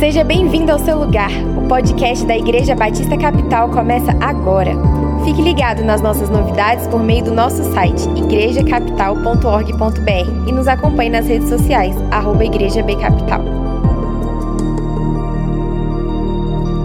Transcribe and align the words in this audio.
Seja 0.00 0.24
bem-vindo 0.24 0.72
ao 0.72 0.78
seu 0.78 0.98
lugar. 0.98 1.28
O 1.62 1.68
podcast 1.68 2.24
da 2.24 2.34
Igreja 2.34 2.74
Batista 2.74 3.18
Capital 3.18 3.70
começa 3.70 4.12
agora. 4.12 4.70
Fique 5.26 5.42
ligado 5.42 5.84
nas 5.84 6.00
nossas 6.00 6.30
novidades 6.30 6.86
por 6.86 7.02
meio 7.02 7.22
do 7.22 7.34
nosso 7.34 7.62
site 7.74 8.08
igrejacapital.org.br 8.16 10.48
e 10.48 10.52
nos 10.52 10.66
acompanhe 10.68 11.10
nas 11.10 11.26
redes 11.26 11.50
sociais 11.50 11.94
@igrejabcapital. 12.42 13.42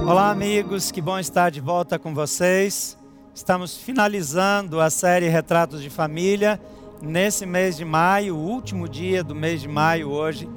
Olá, 0.05 0.29
amigos, 0.29 0.91
que 0.91 0.99
bom 0.99 1.17
estar 1.17 1.49
de 1.49 1.61
volta 1.61 1.97
com 1.97 2.13
vocês. 2.13 2.97
Estamos 3.33 3.77
finalizando 3.77 4.81
a 4.81 4.89
série 4.89 5.29
Retratos 5.29 5.81
de 5.81 5.89
Família 5.89 6.59
nesse 7.01 7.45
mês 7.45 7.77
de 7.77 7.85
maio, 7.85 8.35
o 8.35 8.45
último 8.45 8.89
dia 8.89 9.23
do 9.23 9.33
mês 9.33 9.61
de 9.61 9.69
maio 9.69 10.09
hoje. 10.09 10.49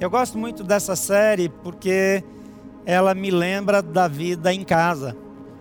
Eu 0.00 0.08
gosto 0.08 0.38
muito 0.38 0.62
dessa 0.62 0.94
série 0.94 1.48
porque 1.48 2.22
ela 2.86 3.14
me 3.14 3.32
lembra 3.32 3.82
da 3.82 4.06
vida 4.06 4.54
em 4.54 4.62
casa. 4.62 5.16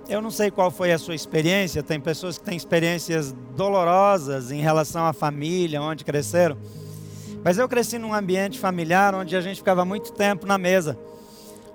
Eu 0.08 0.22
não 0.22 0.30
sei 0.30 0.52
qual 0.52 0.70
foi 0.70 0.92
a 0.92 1.00
sua 1.00 1.16
experiência, 1.16 1.82
tem 1.82 2.00
pessoas 2.00 2.38
que 2.38 2.46
têm 2.46 2.56
experiências 2.56 3.36
dolorosas 3.56 4.52
em 4.52 4.62
relação 4.62 5.08
à 5.08 5.12
família, 5.12 5.82
onde 5.82 6.06
cresceram. 6.06 6.56
Mas 7.44 7.58
eu 7.58 7.68
cresci 7.68 7.98
num 7.98 8.14
ambiente 8.14 8.60
familiar 8.60 9.16
onde 9.16 9.36
a 9.36 9.42
gente 9.42 9.58
ficava 9.58 9.84
muito 9.84 10.14
tempo 10.14 10.46
na 10.46 10.60
mesa, 10.60 10.96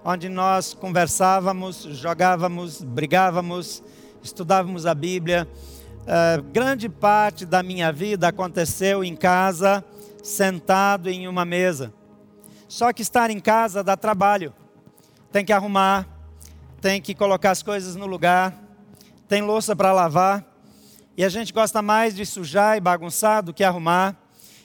onde 0.05 0.29
nós 0.29 0.73
conversávamos, 0.73 1.83
jogávamos, 1.83 2.81
brigávamos, 2.81 3.83
estudávamos 4.23 4.87
a 4.87 4.95
Bíblia. 4.95 5.48
Uh, 6.03 6.42
grande 6.53 6.89
parte 6.89 7.45
da 7.45 7.61
minha 7.61 7.92
vida 7.92 8.29
aconteceu 8.29 9.03
em 9.03 9.17
casa, 9.17 9.84
sentado 10.23 11.11
em 11.11 11.27
uma 11.27 11.45
mesa. 11.45 11.92
Só 12.73 12.91
que 12.91 13.03
estar 13.03 13.29
em 13.29 13.39
casa 13.39 13.85
dá 13.85 13.99
trabalho. 13.99 14.55
Tem 15.31 15.45
que 15.45 15.53
arrumar, 15.53 16.09
tem 16.81 17.03
que 17.03 17.15
colocar 17.15 17.51
as 17.51 17.62
coisas 17.62 17.95
no 17.95 18.06
lugar, 18.06 18.55
tem 19.28 19.42
louça 19.42 19.77
para 19.77 19.92
lavar. 19.92 20.42
E 21.15 21.23
a 21.23 21.28
gente 21.28 21.53
gosta 21.53 21.83
mais 21.83 22.17
de 22.17 22.25
sujar 22.25 22.78
e 22.78 22.81
bagunçar 22.81 23.43
do 23.43 23.53
que 23.53 23.62
arrumar. 23.62 24.17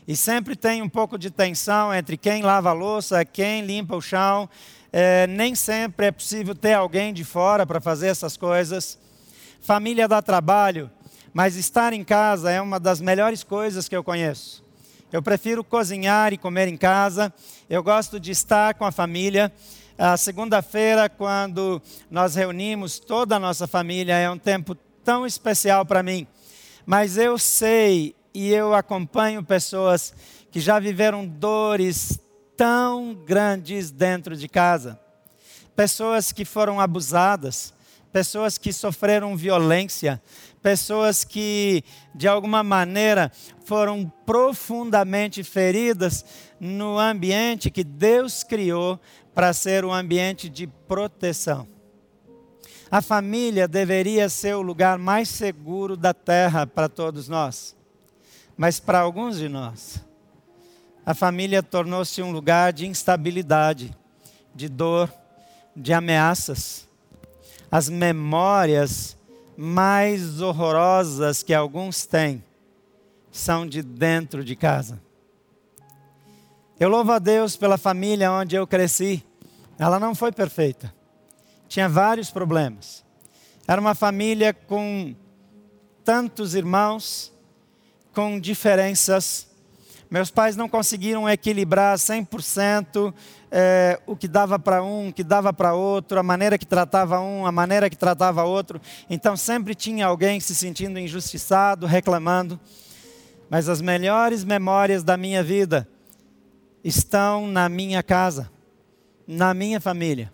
E 0.08 0.16
sempre 0.16 0.56
tem 0.56 0.82
um 0.82 0.88
pouco 0.88 1.18
de 1.18 1.30
tensão 1.30 1.94
entre 1.94 2.16
quem 2.16 2.44
lava 2.44 2.70
a 2.70 2.74
louça, 2.74 3.26
quem 3.26 3.66
limpa 3.66 3.98
o 3.98 4.02
chão. 4.02 4.50
É, 4.90 5.28
nem 5.28 5.54
sempre 5.54 6.06
é 6.06 6.12
possível 6.14 6.56
ter 6.56 6.76
alguém 6.76 7.14
de 7.14 7.26
fora 7.26 7.66
para 7.66 7.82
fazer 7.82 8.08
essas 8.08 8.38
coisas. 8.38 8.98
Família 9.60 10.08
dá 10.08 10.22
trabalho, 10.22 10.90
mas 11.34 11.58
estar 11.58 11.92
em 11.92 12.06
casa 12.06 12.50
é 12.50 12.62
uma 12.62 12.80
das 12.80 13.02
melhores 13.02 13.44
coisas 13.44 13.90
que 13.90 13.98
eu 13.98 14.02
conheço. 14.02 14.66
Eu 15.10 15.22
prefiro 15.22 15.64
cozinhar 15.64 16.34
e 16.34 16.38
comer 16.38 16.68
em 16.68 16.76
casa. 16.76 17.34
Eu 17.70 17.82
gosto 17.82 18.20
de 18.20 18.32
estar 18.32 18.74
com 18.74 18.84
a 18.84 18.92
família. 18.92 19.54
A 19.98 20.18
segunda-feira, 20.18 21.08
quando 21.08 21.82
nós 22.12 22.36
reunimos 22.36 23.00
toda 23.00 23.38
a 23.38 23.40
nossa 23.40 23.66
família, 23.68 24.16
é 24.16 24.30
um 24.30 24.38
tempo 24.38 24.76
tão 25.06 25.26
especial 25.26 25.86
para 25.86 26.04
mim. 26.04 26.28
Mas 26.86 27.18
eu 27.18 27.38
sei 27.38 28.16
e 28.34 28.52
eu 28.52 28.74
acompanho 28.74 29.42
pessoas 29.42 30.14
que 30.52 30.60
já 30.60 30.78
viveram 30.78 31.26
dores 31.26 32.20
tão 32.58 33.14
grandes 33.14 33.92
dentro 33.92 34.36
de 34.36 34.50
casa. 34.50 35.00
Pessoas 35.74 36.34
que 36.34 36.44
foram 36.44 36.82
abusadas, 36.82 37.74
pessoas 38.12 38.58
que 38.58 38.74
sofreram 38.74 39.36
violência, 39.36 40.22
pessoas 40.62 41.24
que, 41.24 41.84
de 42.16 42.28
alguma 42.28 42.64
maneira, 42.64 43.32
foram 43.66 44.12
profundamente 44.26 45.44
feridas 45.44 46.26
no 46.60 46.98
ambiente 46.98 47.70
que 47.70 47.84
Deus 47.84 48.44
criou 48.44 49.00
para 49.34 49.54
ser 49.54 49.86
um 49.86 49.94
ambiente 49.94 50.50
de 50.50 50.66
proteção. 50.66 51.68
A 52.90 53.02
família 53.02 53.68
deveria 53.68 54.30
ser 54.30 54.56
o 54.56 54.62
lugar 54.62 54.98
mais 54.98 55.28
seguro 55.28 55.98
da 55.98 56.14
terra 56.14 56.66
para 56.66 56.88
todos 56.88 57.28
nós, 57.28 57.76
mas 58.56 58.80
para 58.80 59.00
alguns 59.00 59.38
de 59.38 59.50
nós, 59.50 60.02
a 61.06 61.14
família 61.14 61.62
tornou-se 61.62 62.22
um 62.22 62.32
lugar 62.32 62.74
de 62.74 62.88
instabilidade, 62.88 63.96
de 64.56 64.68
dor, 64.68 65.14
de 65.76 65.94
ameaças. 65.94 66.87
As 67.70 67.90
memórias 67.90 69.18
mais 69.58 70.42
horrorosas 70.42 71.44
que 71.44 71.54
alguns 71.54 72.06
têm 72.06 72.44
são 73.32 73.68
de 73.68 73.82
dentro 73.82 74.44
de 74.44 74.56
casa. 74.56 75.02
Eu 76.80 76.90
louvo 76.90 77.12
a 77.12 77.20
Deus 77.20 77.56
pela 77.56 77.78
família 77.78 78.32
onde 78.32 78.56
eu 78.56 78.68
cresci. 78.68 79.24
Ela 79.80 80.00
não 80.00 80.14
foi 80.14 80.32
perfeita. 80.32 80.94
Tinha 81.68 81.90
vários 81.90 82.30
problemas. 82.30 83.04
Era 83.68 83.82
uma 83.82 83.96
família 83.96 84.54
com 84.54 85.16
tantos 86.06 86.56
irmãos, 86.56 87.34
com 88.14 88.40
diferenças. 88.40 89.48
Meus 90.10 90.32
pais 90.32 90.56
não 90.56 90.70
conseguiram 90.70 91.30
equilibrar 91.30 91.98
100% 91.98 93.14
é, 93.52 94.00
o 94.06 94.16
que 94.16 94.28
dava 94.28 94.58
para 94.58 94.82
um, 94.82 95.10
o 95.10 95.14
que 95.14 95.24
dava 95.24 95.52
para 95.52 95.74
outro, 95.74 96.18
a 96.18 96.24
maneira 96.24 96.58
que 96.58 96.66
tratava 96.66 97.20
um, 97.20 97.46
a 97.46 97.52
maneira 97.52 97.90
que 97.90 97.98
tratava 97.98 98.44
outro. 98.44 98.80
Então 99.10 99.36
sempre 99.36 99.76
tinha 99.76 100.06
alguém 100.06 100.40
se 100.40 100.56
sentindo 100.56 100.98
injustiçado, 100.98 101.86
reclamando. 101.86 102.58
Mas 103.50 103.68
as 103.68 103.82
melhores 103.82 104.44
memórias 104.44 105.04
da 105.04 105.18
minha 105.18 105.44
vida 105.44 105.88
estão 106.84 107.48
na 107.48 107.68
minha 107.68 108.02
casa, 108.02 108.50
na 109.28 109.54
minha 109.54 109.82
família. 109.82 110.32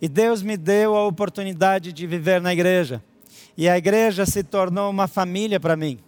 E 0.00 0.08
Deus 0.08 0.40
me 0.40 0.56
deu 0.56 0.94
a 0.94 1.04
oportunidade 1.04 1.92
de 1.92 2.06
viver 2.06 2.40
na 2.40 2.52
igreja. 2.52 3.02
E 3.56 3.68
a 3.68 3.76
igreja 3.76 4.24
se 4.24 4.44
tornou 4.44 4.88
uma 4.88 5.08
família 5.08 5.58
para 5.58 5.74
mim. 5.74 5.98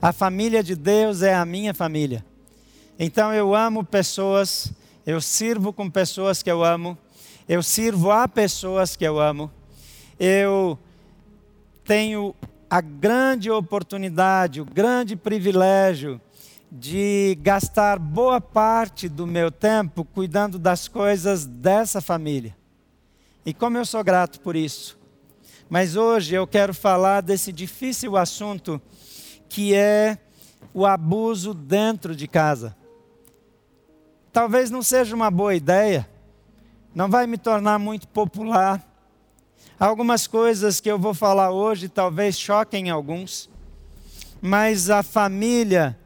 A 0.00 0.12
família 0.12 0.62
de 0.62 0.74
Deus 0.74 1.22
é 1.22 1.34
a 1.34 1.44
minha 1.44 1.74
família. 1.74 2.24
Então 2.98 3.32
eu 3.32 3.54
amo 3.54 3.84
pessoas 3.84 4.72
eu 5.06 5.20
sirvo 5.20 5.72
com 5.72 5.88
pessoas 5.88 6.42
que 6.42 6.50
eu 6.50 6.64
amo, 6.64 6.98
eu 7.48 7.62
sirvo 7.62 8.10
a 8.10 8.26
pessoas 8.26 8.96
que 8.96 9.04
eu 9.04 9.20
amo, 9.20 9.48
eu 10.18 10.76
tenho 11.84 12.34
a 12.68 12.80
grande 12.80 13.48
oportunidade, 13.48 14.60
o 14.60 14.64
grande 14.64 15.14
privilégio 15.14 16.20
de 16.72 17.38
gastar 17.40 18.00
boa 18.00 18.40
parte 18.40 19.08
do 19.08 19.28
meu 19.28 19.52
tempo 19.52 20.04
cuidando 20.04 20.58
das 20.58 20.88
coisas 20.88 21.46
dessa 21.46 22.00
família. 22.00 22.56
E 23.44 23.54
como 23.54 23.78
eu 23.78 23.84
sou 23.86 24.02
grato 24.02 24.40
por 24.40 24.56
isso. 24.56 24.98
Mas 25.70 25.94
hoje 25.94 26.34
eu 26.34 26.48
quero 26.48 26.74
falar 26.74 27.20
desse 27.20 27.52
difícil 27.52 28.16
assunto 28.16 28.82
que 29.48 29.74
é 29.74 30.18
o 30.72 30.84
abuso 30.84 31.54
dentro 31.54 32.14
de 32.14 32.26
casa 32.28 32.76
talvez 34.36 34.70
não 34.70 34.82
seja 34.82 35.16
uma 35.16 35.30
boa 35.30 35.54
ideia, 35.54 36.06
não 36.94 37.08
vai 37.08 37.26
me 37.26 37.38
tornar 37.38 37.78
muito 37.78 38.06
popular. 38.06 38.86
Algumas 39.80 40.26
coisas 40.26 40.78
que 40.78 40.90
eu 40.90 40.98
vou 40.98 41.14
falar 41.14 41.52
hoje 41.52 41.88
talvez 41.88 42.38
choquem 42.38 42.90
alguns, 42.90 43.48
mas 44.42 44.90
a 44.90 45.02
família 45.02 45.98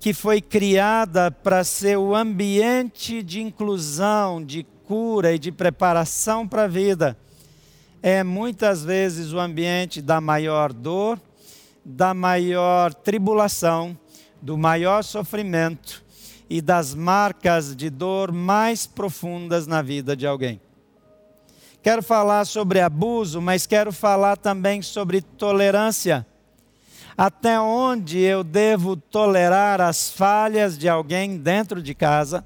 que 0.00 0.14
foi 0.14 0.40
criada 0.40 1.30
para 1.30 1.62
ser 1.62 1.98
o 1.98 2.14
ambiente 2.14 3.22
de 3.22 3.42
inclusão, 3.42 4.42
de 4.42 4.64
cura 4.86 5.34
e 5.34 5.38
de 5.38 5.52
preparação 5.52 6.48
para 6.48 6.62
a 6.62 6.68
vida, 6.68 7.18
é 8.02 8.24
muitas 8.24 8.82
vezes 8.82 9.30
o 9.34 9.38
ambiente 9.38 10.00
da 10.00 10.22
maior 10.22 10.72
dor, 10.72 11.20
da 11.84 12.14
maior 12.14 12.94
tribulação, 12.94 13.98
do 14.40 14.56
maior 14.56 15.04
sofrimento 15.04 16.02
e 16.48 16.60
das 16.60 16.94
marcas 16.94 17.74
de 17.74 17.90
dor 17.90 18.32
mais 18.32 18.86
profundas 18.86 19.66
na 19.66 19.82
vida 19.82 20.16
de 20.16 20.26
alguém. 20.26 20.60
Quero 21.82 22.02
falar 22.02 22.46
sobre 22.46 22.80
abuso, 22.80 23.42
mas 23.42 23.66
quero 23.66 23.92
falar 23.92 24.36
também 24.36 24.80
sobre 24.80 25.20
tolerância. 25.20 26.26
Até 27.16 27.60
onde 27.60 28.18
eu 28.18 28.42
devo 28.42 28.96
tolerar 28.96 29.80
as 29.80 30.10
falhas 30.10 30.78
de 30.78 30.88
alguém 30.88 31.36
dentro 31.36 31.82
de 31.82 31.94
casa 31.94 32.44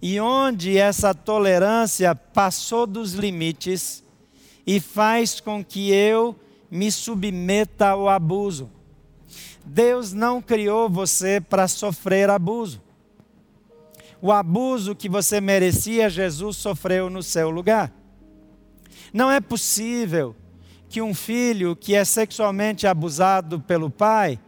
e 0.00 0.20
onde 0.20 0.78
essa 0.78 1.14
tolerância 1.14 2.14
passou 2.14 2.86
dos 2.86 3.14
limites 3.14 4.04
e 4.66 4.78
faz 4.78 5.40
com 5.40 5.64
que 5.64 5.90
eu 5.90 6.36
me 6.74 6.90
submeta 6.90 7.88
ao 7.88 8.08
abuso. 8.08 8.70
Deus 9.64 10.12
não 10.12 10.42
criou 10.42 10.90
você 10.90 11.40
para 11.40 11.66
sofrer 11.66 12.28
abuso 12.28 12.84
o 14.24 14.32
abuso 14.32 14.94
que 14.94 15.06
você 15.06 15.38
merecia, 15.38 16.08
Jesus 16.08 16.56
sofreu 16.56 17.10
no 17.10 17.22
seu 17.22 17.50
lugar. 17.50 17.92
Não 19.12 19.30
é 19.30 19.38
possível 19.38 20.34
que 20.88 21.02
um 21.02 21.12
filho 21.12 21.76
que 21.76 21.94
é 21.94 22.06
sexualmente 22.06 22.86
abusado 22.86 23.60
pelo 23.60 23.90
pai 23.90 24.40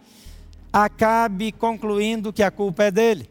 acabe 0.73 1.53
concluindo 1.53 2.33
que 2.33 2.43
a 2.43 2.51
culpa 2.51 2.85
é 2.85 2.91
dele. 2.91 3.29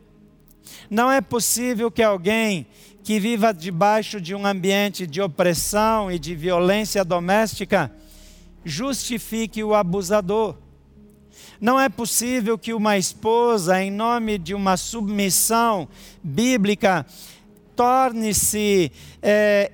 Não 0.87 1.11
é 1.11 1.19
possível 1.19 1.89
que 1.89 2.03
alguém 2.03 2.67
que 3.03 3.19
viva 3.19 3.51
debaixo 3.51 4.21
de 4.21 4.35
um 4.35 4.45
ambiente 4.45 5.07
de 5.07 5.23
opressão 5.23 6.11
e 6.11 6.19
de 6.19 6.35
violência 6.35 7.03
doméstica 7.03 7.91
justifique 8.65 9.63
o 9.63 9.75
abusador. 9.75 10.55
Não 11.61 11.79
é 11.79 11.87
possível 11.87 12.57
que 12.57 12.73
uma 12.73 12.97
esposa, 12.97 13.81
em 13.81 13.91
nome 13.91 14.37
de 14.37 14.53
uma 14.53 14.75
submissão 14.75 15.87
bíblica, 16.23 17.05
torne-se 17.75 18.91
é, 19.21 19.71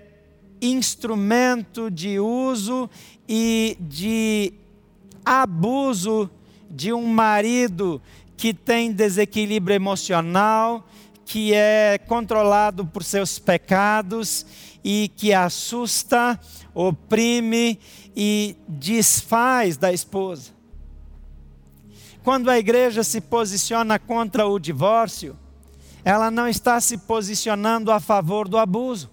instrumento 0.61 1.89
de 1.89 2.19
uso 2.19 2.89
e 3.27 3.77
de 3.79 4.53
abuso 5.25 6.29
de 6.69 6.94
um 6.94 7.05
marido 7.05 8.01
que 8.35 8.53
tem 8.53 8.91
desequilíbrio 8.91 9.75
emocional, 9.75 10.87
que 11.31 11.54
é 11.54 11.98
controlado 11.98 12.86
por 12.86 13.06
seus 13.06 13.39
pecados 13.39 14.45
e 14.83 15.10
que 15.16 15.33
assusta, 15.33 16.38
oprime 16.74 17.80
e 18.13 18.57
desfaz 18.68 19.78
da 19.78 19.94
esposa. 19.94 20.51
Quando 22.22 22.50
a 22.50 22.60
igreja 22.60 23.01
se 23.01 23.22
posiciona 23.22 23.98
contra 23.98 24.45
o 24.45 24.60
divórcio, 24.60 25.39
ela 26.04 26.30
não 26.30 26.50
está 26.50 26.81
se 26.81 26.98
posicionando 26.98 27.94
a 27.94 28.01
favor 28.01 28.50
do 28.50 28.57
abuso. 28.57 29.10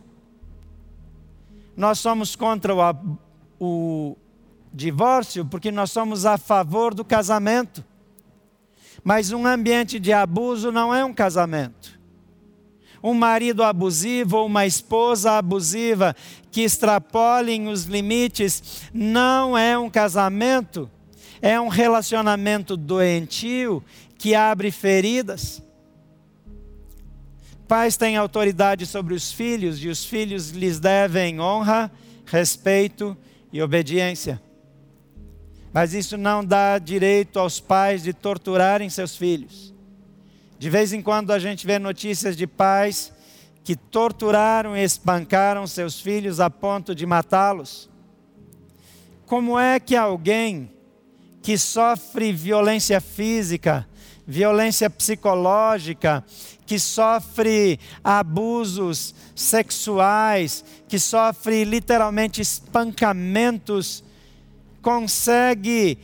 Nós 1.76 2.00
somos 2.00 2.35
contra 2.35 2.75
o, 2.75 3.17
o 3.61 4.17
divórcio 4.75 5.44
porque 5.44 5.70
nós 5.70 5.93
somos 5.93 6.26
a 6.26 6.37
favor 6.37 6.94
do 6.94 7.05
casamento. 7.05 7.85
Mas 9.05 9.31
um 9.31 9.47
ambiente 9.47 10.00
de 10.00 10.12
abuso 10.12 10.73
não 10.73 10.93
é 10.93 11.05
um 11.05 11.15
casamento. 11.15 11.97
Um 13.02 13.14
marido 13.14 13.62
abusivo 13.62 14.38
ou 14.38 14.46
uma 14.46 14.66
esposa 14.66 15.32
abusiva 15.32 16.16
que 16.50 16.62
extrapolem 16.62 17.68
os 17.68 17.84
limites 17.84 18.82
não 18.92 19.56
é 19.56 19.78
um 19.78 19.88
casamento, 19.88 20.90
é 21.40 21.60
um 21.60 21.68
relacionamento 21.68 22.76
doentio 22.76 23.82
que 24.16 24.34
abre 24.34 24.70
feridas. 24.70 25.62
Pais 27.68 27.96
têm 27.96 28.16
autoridade 28.16 28.86
sobre 28.86 29.14
os 29.14 29.30
filhos 29.30 29.82
e 29.84 29.88
os 29.88 30.04
filhos 30.04 30.50
lhes 30.50 30.80
devem 30.80 31.38
honra, 31.38 31.92
respeito 32.24 33.16
e 33.52 33.62
obediência. 33.62 34.40
Mas 35.72 35.92
isso 35.92 36.16
não 36.16 36.44
dá 36.44 36.78
direito 36.78 37.38
aos 37.38 37.60
pais 37.60 38.02
de 38.02 38.12
torturarem 38.12 38.88
seus 38.88 39.16
filhos. 39.16 39.74
De 40.58 40.69
vez 40.69 40.93
em 40.93 41.00
quando 41.00 41.32
a 41.32 41.38
gente 41.38 41.66
vê 41.66 41.78
notícias 41.78 42.37
de 42.37 42.46
pais 42.46 43.12
que 43.62 43.76
torturaram 43.76 44.76
e 44.76 44.82
espancaram 44.82 45.66
seus 45.66 46.00
filhos 46.00 46.40
a 46.40 46.49
ponto 46.49 46.94
de 46.94 47.05
matá-los. 47.05 47.88
Como 49.26 49.58
é 49.58 49.78
que 49.78 49.94
alguém 49.94 50.70
que 51.43 51.58
sofre 51.58 52.32
violência 52.32 53.00
física, 53.00 53.87
violência 54.26 54.88
psicológica, 54.90 56.25
que 56.66 56.78
sofre 56.78 57.78
abusos 58.02 59.14
sexuais, 59.34 60.64
que 60.88 60.99
sofre 60.99 61.64
literalmente 61.64 62.40
espancamentos, 62.40 64.02
consegue 64.82 65.99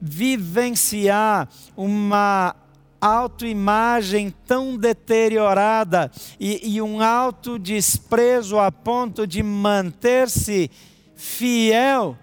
vivenciar 0.00 1.48
uma 1.76 2.56
autoimagem 3.02 4.32
tão 4.46 4.78
deteriorada 4.78 6.10
e, 6.38 6.76
e 6.76 6.80
um 6.80 7.02
alto 7.02 7.58
desprezo 7.58 8.58
a 8.58 8.70
ponto 8.70 9.26
de 9.26 9.42
manter-se 9.42 10.70
fiel, 11.16 12.16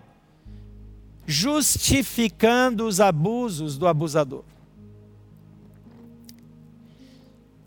justificando 1.27 2.87
os 2.87 2.99
abusos 2.99 3.77
do 3.77 3.87
abusador. 3.87 4.43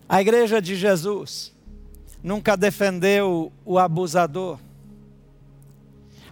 A 0.09 0.19
igreja 0.19 0.59
de 0.59 0.75
Jesus 0.75 1.53
nunca 2.23 2.57
defendeu 2.57 3.53
o 3.63 3.79
abusador 3.79 4.59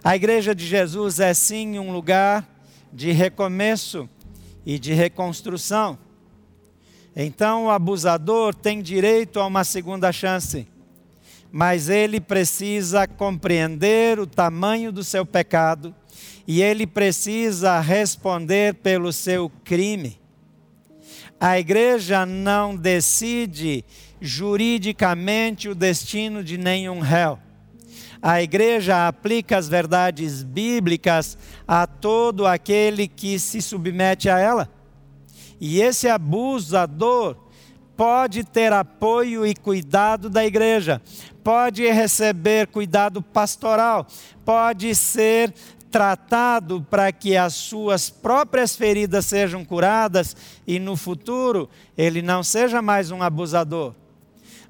a 0.04 0.16
igreja 0.16 0.52
de 0.52 0.66
Jesus 0.66 1.20
é 1.20 1.32
sim 1.32 1.78
um 1.78 1.92
lugar 1.92 2.44
de 2.92 3.12
recomeço 3.12 4.08
e 4.66 4.76
de 4.76 4.92
reconstrução. 4.92 5.96
Então 7.14 7.66
o 7.66 7.70
abusador 7.70 8.54
tem 8.54 8.80
direito 8.80 9.38
a 9.38 9.46
uma 9.46 9.64
segunda 9.64 10.10
chance, 10.12 10.66
mas 11.50 11.88
ele 11.88 12.20
precisa 12.20 13.06
compreender 13.06 14.18
o 14.18 14.26
tamanho 14.26 14.90
do 14.90 15.04
seu 15.04 15.26
pecado 15.26 15.94
e 16.46 16.62
ele 16.62 16.86
precisa 16.86 17.80
responder 17.80 18.74
pelo 18.74 19.12
seu 19.12 19.50
crime. 19.62 20.18
A 21.38 21.58
igreja 21.58 22.24
não 22.24 22.76
decide 22.76 23.84
juridicamente 24.20 25.68
o 25.68 25.74
destino 25.74 26.42
de 26.42 26.56
nenhum 26.56 27.00
réu 27.00 27.38
a 28.22 28.40
igreja 28.40 29.08
aplica 29.08 29.58
as 29.58 29.68
verdades 29.68 30.44
bíblicas 30.44 31.36
a 31.66 31.88
todo 31.88 32.46
aquele 32.46 33.08
que 33.08 33.36
se 33.36 33.60
submete 33.60 34.30
a 34.30 34.38
ela. 34.38 34.70
E 35.64 35.80
esse 35.80 36.08
abusador 36.08 37.36
pode 37.96 38.42
ter 38.42 38.72
apoio 38.72 39.46
e 39.46 39.54
cuidado 39.54 40.28
da 40.28 40.44
igreja, 40.44 41.00
pode 41.44 41.88
receber 41.88 42.66
cuidado 42.66 43.22
pastoral, 43.22 44.04
pode 44.44 44.92
ser 44.92 45.54
tratado 45.88 46.84
para 46.90 47.12
que 47.12 47.36
as 47.36 47.54
suas 47.54 48.10
próprias 48.10 48.74
feridas 48.74 49.26
sejam 49.26 49.64
curadas 49.64 50.34
e 50.66 50.80
no 50.80 50.96
futuro 50.96 51.70
ele 51.96 52.22
não 52.22 52.42
seja 52.42 52.82
mais 52.82 53.12
um 53.12 53.22
abusador 53.22 53.94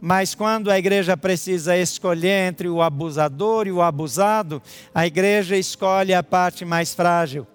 mas 0.05 0.35
quando 0.35 0.69
a 0.69 0.77
igreja 0.77 1.17
precisa 1.17 1.77
escolher 1.77 2.49
entre 2.49 2.69
o 2.69 2.83
abusador 2.83 3.69
e 3.69 3.73
o 3.73 3.81
abusado, 3.81 4.61
a 4.93 5.07
igreja 5.07 5.57
escolhe 5.57 6.13
a 6.13 6.25
parte 6.25 6.65
mais 6.65 6.93
frágil. 6.93 7.47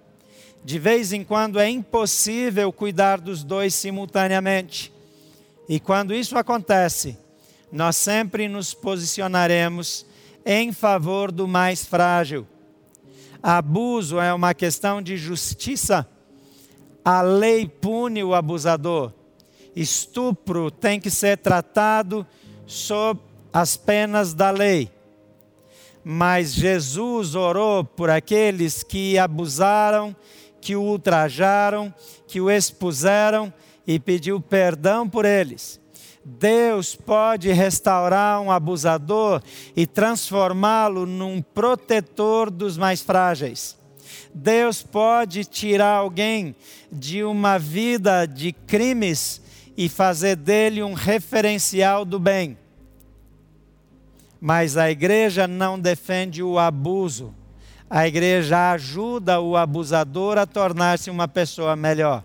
De 0.63 0.79
vez 0.79 1.13
em 1.13 1.23
quando 1.23 1.59
é 1.59 1.69
impossível 1.69 2.71
cuidar 2.71 3.19
dos 3.19 3.43
dois 3.43 3.73
simultaneamente. 3.73 4.91
E 5.69 5.79
quando 5.79 6.13
isso 6.13 6.37
acontece, 6.37 7.17
nós 7.71 7.95
sempre 7.95 8.47
nos 8.47 8.73
posicionaremos 8.73 10.05
em 10.45 10.71
favor 10.71 11.31
do 11.31 11.47
mais 11.47 11.85
frágil. 11.85 12.45
Abuso 13.41 14.19
é 14.19 14.33
uma 14.33 14.53
questão 14.53 15.01
de 15.01 15.17
justiça. 15.17 16.07
A 17.03 17.21
lei 17.21 17.67
pune 17.67 18.23
o 18.23 18.33
abusador 18.33 19.13
estupro 19.81 20.71
tem 20.71 20.99
que 20.99 21.11
ser 21.11 21.37
tratado 21.37 22.25
sob 22.65 23.19
as 23.53 23.77
penas 23.77 24.33
da 24.33 24.49
lei. 24.49 24.91
Mas 26.03 26.53
Jesus 26.53 27.35
orou 27.35 27.83
por 27.83 28.09
aqueles 28.09 28.81
que 28.81 29.17
abusaram, 29.19 30.15
que 30.67 30.75
o 30.75 30.81
ultrajaram, 30.81 31.93
que 32.27 32.41
o 32.41 32.51
expuseram 32.51 33.53
e 33.87 33.97
pediu 33.97 34.41
perdão 34.41 35.07
por 35.07 35.23
eles. 35.23 35.79
Deus 36.25 36.93
pode 36.93 37.49
restaurar 37.53 38.41
um 38.41 38.51
abusador 38.51 39.41
e 39.77 39.87
transformá-lo 39.87 41.05
num 41.05 41.41
protetor 41.41 42.51
dos 42.51 42.77
mais 42.77 42.99
frágeis. 43.01 43.77
Deus 44.33 44.83
pode 44.83 45.45
tirar 45.45 45.93
alguém 45.93 46.53
de 46.91 47.23
uma 47.23 47.57
vida 47.57 48.25
de 48.25 48.51
crimes 48.51 49.41
e 49.77 49.87
fazer 49.87 50.35
dele 50.35 50.83
um 50.83 50.91
referencial 50.91 52.03
do 52.03 52.19
bem. 52.19 52.57
Mas 54.37 54.75
a 54.75 54.91
igreja 54.91 55.47
não 55.47 55.79
defende 55.79 56.43
o 56.43 56.59
abuso. 56.59 57.33
A 57.89 58.07
igreja 58.07 58.71
ajuda 58.71 59.39
o 59.39 59.55
abusador 59.55 60.37
a 60.37 60.45
tornar-se 60.45 61.09
uma 61.09 61.27
pessoa 61.27 61.75
melhor. 61.75 62.23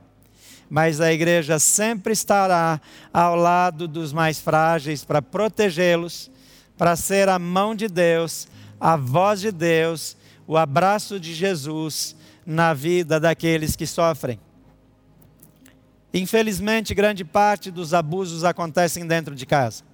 Mas 0.68 1.00
a 1.00 1.12
igreja 1.12 1.58
sempre 1.58 2.12
estará 2.12 2.80
ao 3.12 3.36
lado 3.36 3.86
dos 3.86 4.12
mais 4.12 4.40
frágeis 4.40 5.04
para 5.04 5.22
protegê-los, 5.22 6.30
para 6.76 6.96
ser 6.96 7.28
a 7.28 7.38
mão 7.38 7.74
de 7.74 7.86
Deus, 7.86 8.48
a 8.80 8.96
voz 8.96 9.40
de 9.40 9.52
Deus, 9.52 10.16
o 10.46 10.56
abraço 10.56 11.20
de 11.20 11.32
Jesus 11.34 12.16
na 12.44 12.74
vida 12.74 13.20
daqueles 13.20 13.76
que 13.76 13.86
sofrem. 13.86 14.40
Infelizmente, 16.12 16.94
grande 16.94 17.24
parte 17.24 17.70
dos 17.70 17.94
abusos 17.94 18.44
acontecem 18.44 19.06
dentro 19.06 19.34
de 19.34 19.46
casa. 19.46 19.84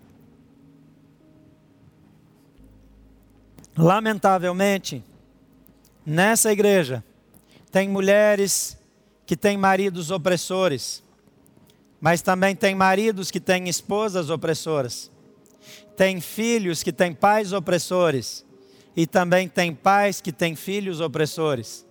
Lamentavelmente, 3.76 5.04
nessa 6.08 6.50
igreja, 6.50 7.04
tem 7.70 7.88
mulheres 7.88 8.78
que 9.26 9.36
têm 9.36 9.56
maridos 9.56 10.10
opressores, 10.10 11.02
Mas 12.00 12.22
também 12.22 12.54
tem 12.54 12.76
maridos 12.76 13.28
que 13.28 13.40
têm 13.40 13.68
esposas 13.68 14.30
opressoras. 14.30 15.10
Tem 15.96 16.20
filhos 16.20 16.80
que 16.80 16.92
têm 16.92 17.12
pais 17.12 17.52
opressores. 17.52 18.44
E 18.96 19.04
também 19.04 19.48
tem 19.48 19.74
pais 19.74 20.20
que 20.20 20.30
têm 20.30 20.54
filhos 20.54 21.00
opressores. 21.00 21.84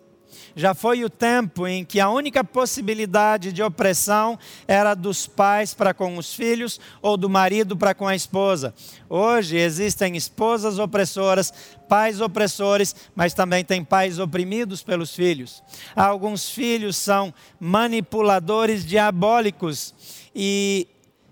Já 0.56 0.74
foi 0.74 1.04
o 1.04 1.10
tempo 1.10 1.68
em 1.68 1.86
que 1.86 2.00
a 2.00 2.10
única 2.10 2.44
possibilidade 2.44 3.52
de 3.52 3.62
opressão 3.62 4.38
era 4.68 4.94
dos 4.94 5.28
pais 5.28 5.74
para 5.74 5.94
com 5.94 6.18
os 6.18 6.34
filhos 6.34 6.80
ou 7.02 7.18
do 7.18 7.30
marido 7.30 7.78
para 7.78 7.94
com 7.94 8.08
a 8.08 8.16
esposa. 8.16 8.74
Hoje 9.10 9.58
existem 9.58 10.16
esposas 10.16 10.80
opressoras, 10.80 11.54
pais 11.88 12.20
opressores, 12.22 12.96
mas 13.16 13.34
também 13.34 13.64
tem 13.64 13.84
pais 13.84 14.20
oprimidos 14.20 14.84
pelos 14.84 15.16
filhos. 15.16 15.64
Alguns 15.96 16.50
filhos 16.50 16.98
são 16.98 17.34
manipuladores 17.60 18.86
diabólicos 18.86 19.94
e 20.36 20.88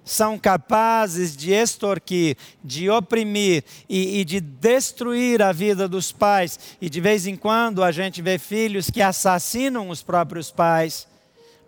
são 0.05 0.37
capazes 0.37 1.35
de 1.35 1.51
extorquir, 1.51 2.37
de 2.63 2.89
oprimir 2.91 3.63
e, 3.89 4.19
e, 4.19 4.23
de 4.23 4.39
destruir 4.39 5.41
a 5.41 5.51
vida 5.51 5.87
dos 5.87 6.11
pais. 6.11 6.59
E 6.79 6.89
de 6.89 7.01
vez 7.01 7.25
em 7.25 7.35
quando 7.35 7.83
a 7.83 7.91
gente 7.91 8.21
vê 8.21 8.37
filhos 8.37 8.91
que 8.91 9.01
assassinam 9.01 9.89
os 9.89 10.03
próprios 10.03 10.51
pais 10.51 11.07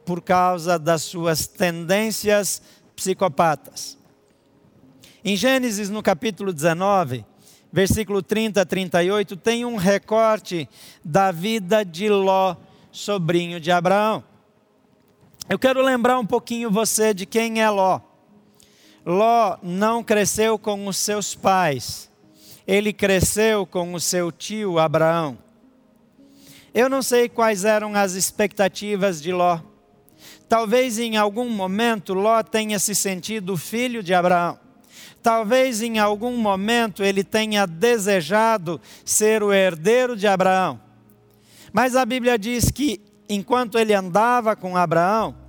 por 0.05 0.21
causa 0.21 0.77
das 0.77 1.01
suas 1.01 1.47
tendências 1.47 2.61
psicopatas. 2.95 3.97
Em 5.25 5.35
Gênesis, 5.35 5.89
no 5.89 6.03
capítulo 6.03 6.53
19, 6.53 7.25
versículo 7.73 8.21
30 8.21 8.61
a 8.61 8.65
38, 8.65 9.35
tem 9.35 9.65
um 9.65 9.75
recorte 9.75 10.69
da 11.03 11.31
vida 11.31 11.83
de 11.83 12.07
Ló, 12.07 12.55
sobrinho 12.91 13.59
de 13.59 13.71
Abraão. 13.71 14.23
Eu 15.49 15.57
quero 15.57 15.81
lembrar 15.81 16.19
um 16.19 16.25
pouquinho 16.25 16.69
você 16.69 17.13
de 17.13 17.25
quem 17.25 17.61
é 17.61 17.69
Ló. 17.69 18.06
Ló 19.09 19.57
não 19.63 20.03
cresceu 20.03 20.59
com 20.59 20.85
os 20.85 20.97
seus 20.97 21.33
pais, 21.33 22.11
ele 22.67 22.91
cresceu 22.91 23.65
com 23.65 23.93
o 23.93 24.01
seu 24.01 24.33
tio 24.33 24.77
Abraão. 24.77 25.37
Eu 26.73 26.89
não 26.89 27.01
sei 27.01 27.29
quais 27.29 27.63
eram 27.63 27.95
as 27.95 28.15
expectativas 28.15 29.21
de 29.21 29.31
Ló. 29.31 29.61
Talvez 30.49 30.99
em 30.99 31.15
algum 31.15 31.49
momento 31.49 32.13
Ló 32.13 32.43
tenha 32.43 32.77
se 32.79 32.93
sentido 32.93 33.55
filho 33.55 34.03
de 34.03 34.13
Abraão. 34.13 34.59
Talvez 35.23 35.81
em 35.81 35.99
algum 35.99 36.35
momento 36.35 37.01
ele 37.01 37.23
tenha 37.23 37.65
desejado 37.65 38.81
ser 39.05 39.41
o 39.41 39.53
herdeiro 39.53 40.17
de 40.17 40.27
Abraão. 40.27 40.81
Mas 41.71 41.95
a 41.95 42.05
Bíblia 42.05 42.37
diz 42.37 42.69
que 42.71 42.99
enquanto 43.29 43.79
ele 43.79 43.93
andava 43.93 44.53
com 44.53 44.75
Abraão, 44.75 45.46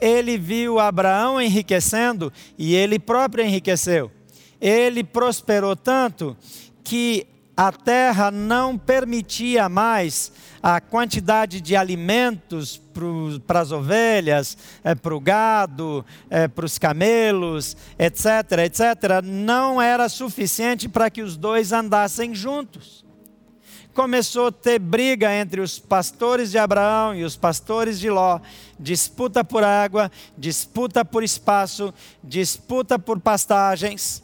ele 0.00 0.36
viu 0.38 0.78
Abraão 0.78 1.40
enriquecendo 1.40 2.32
e 2.58 2.74
ele 2.74 2.98
próprio 2.98 3.44
enriqueceu. 3.44 4.10
Ele 4.60 5.04
prosperou 5.04 5.76
tanto 5.76 6.36
que 6.82 7.26
a 7.56 7.70
terra 7.70 8.30
não 8.30 8.76
permitia 8.76 9.68
mais 9.68 10.32
a 10.62 10.80
quantidade 10.80 11.60
de 11.60 11.76
alimentos 11.76 12.80
para 13.46 13.60
as 13.60 13.70
ovelhas, 13.70 14.56
é, 14.82 14.94
para 14.94 15.14
o 15.14 15.20
gado, 15.20 16.04
é, 16.30 16.48
para 16.48 16.64
os 16.64 16.78
camelos, 16.78 17.76
etc., 17.98 18.58
etc., 18.64 19.22
não 19.22 19.80
era 19.80 20.08
suficiente 20.08 20.88
para 20.88 21.10
que 21.10 21.22
os 21.22 21.36
dois 21.36 21.72
andassem 21.72 22.34
juntos 22.34 23.03
começou 23.94 24.48
a 24.48 24.52
ter 24.52 24.78
briga 24.78 25.32
entre 25.34 25.60
os 25.60 25.78
pastores 25.78 26.50
de 26.50 26.58
Abraão 26.58 27.14
e 27.14 27.24
os 27.24 27.36
pastores 27.36 27.98
de 27.98 28.10
Ló, 28.10 28.40
disputa 28.78 29.44
por 29.44 29.62
água, 29.62 30.10
disputa 30.36 31.04
por 31.04 31.22
espaço, 31.22 31.94
disputa 32.22 32.98
por 32.98 33.20
pastagens. 33.20 34.22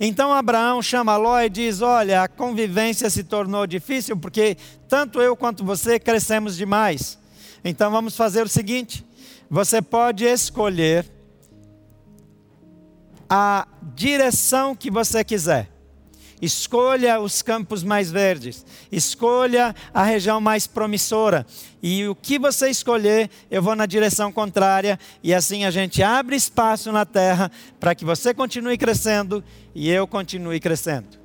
Então 0.00 0.32
Abraão 0.32 0.82
chama 0.82 1.16
Ló 1.16 1.40
e 1.40 1.50
diz: 1.50 1.82
Olha, 1.82 2.22
a 2.22 2.28
convivência 2.28 3.08
se 3.10 3.22
tornou 3.22 3.66
difícil 3.66 4.16
porque 4.16 4.56
tanto 4.88 5.20
eu 5.20 5.36
quanto 5.36 5.64
você 5.64 5.98
crescemos 6.00 6.56
demais. 6.56 7.18
Então 7.64 7.90
vamos 7.90 8.16
fazer 8.16 8.44
o 8.44 8.48
seguinte: 8.48 9.04
você 9.50 9.82
pode 9.82 10.24
escolher 10.24 11.06
a 13.28 13.68
direção 13.94 14.74
que 14.74 14.90
você 14.90 15.22
quiser. 15.22 15.77
Escolha 16.40 17.20
os 17.20 17.42
campos 17.42 17.82
mais 17.82 18.10
verdes, 18.12 18.64
escolha 18.92 19.74
a 19.92 20.04
região 20.04 20.40
mais 20.40 20.68
promissora. 20.68 21.44
E 21.82 22.06
o 22.06 22.14
que 22.14 22.38
você 22.38 22.70
escolher, 22.70 23.28
eu 23.50 23.60
vou 23.60 23.74
na 23.74 23.86
direção 23.86 24.30
contrária, 24.30 24.98
e 25.22 25.34
assim 25.34 25.64
a 25.64 25.70
gente 25.70 26.00
abre 26.02 26.36
espaço 26.36 26.92
na 26.92 27.04
terra 27.04 27.50
para 27.80 27.94
que 27.94 28.04
você 28.04 28.32
continue 28.32 28.78
crescendo 28.78 29.42
e 29.74 29.90
eu 29.90 30.06
continue 30.06 30.60
crescendo. 30.60 31.18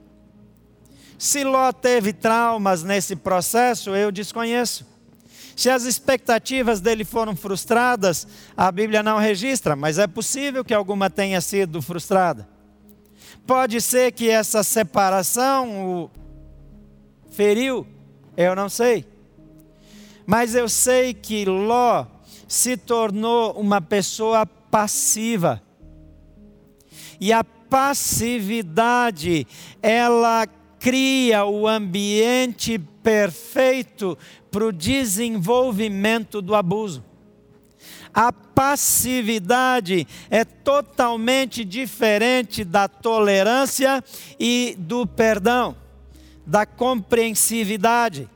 Se 1.17 1.43
Ló 1.43 1.71
teve 1.71 2.11
traumas 2.11 2.83
nesse 2.83 3.15
processo, 3.15 3.91
eu 3.91 4.11
desconheço. 4.11 4.85
Se 5.55 5.69
as 5.69 5.83
expectativas 5.83 6.81
dele 6.81 7.05
foram 7.05 7.35
frustradas, 7.35 8.27
a 8.57 8.71
Bíblia 8.71 9.03
não 9.03 9.19
registra, 9.19 9.75
mas 9.75 9.99
é 9.99 10.07
possível 10.07 10.65
que 10.65 10.73
alguma 10.73 11.09
tenha 11.09 11.39
sido 11.39 11.81
frustrada. 11.81 12.52
Pode 13.45 13.81
ser 13.81 14.13
que 14.13 14.29
essa 14.29 14.63
separação 14.63 15.85
o 15.85 16.09
feriu, 17.29 17.85
eu 18.37 18.55
não 18.55 18.69
sei. 18.69 19.05
Mas 20.25 20.55
eu 20.55 20.69
sei 20.69 21.13
que 21.13 21.43
Ló 21.43 22.05
se 22.47 22.77
tornou 22.77 23.51
uma 23.53 23.81
pessoa 23.81 24.45
passiva. 24.45 25.61
E 27.19 27.33
a 27.33 27.43
passividade, 27.43 29.45
ela 29.81 30.47
cria 30.79 31.45
o 31.45 31.67
ambiente 31.67 32.77
perfeito 32.77 34.17
para 34.51 34.65
o 34.65 34.71
desenvolvimento 34.71 36.41
do 36.41 36.55
abuso. 36.55 37.03
A 38.13 38.31
passividade 38.31 40.07
é 40.29 40.45
totalmente 40.45 41.65
diferente 41.65 42.63
da 42.63 42.87
tolerância 42.87 44.03
e 44.39 44.75
do 44.77 45.07
perdão, 45.07 45.75
da 46.45 46.65
compreensividade. 46.65 48.29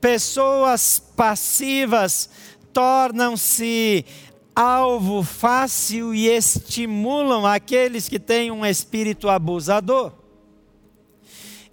Pessoas 0.00 0.98
passivas 1.16 2.28
tornam-se 2.72 4.04
alvo 4.54 5.22
fácil 5.22 6.14
e 6.14 6.26
estimulam 6.26 7.46
aqueles 7.46 8.08
que 8.08 8.18
têm 8.18 8.50
um 8.50 8.66
espírito 8.66 9.28
abusador. 9.28 10.12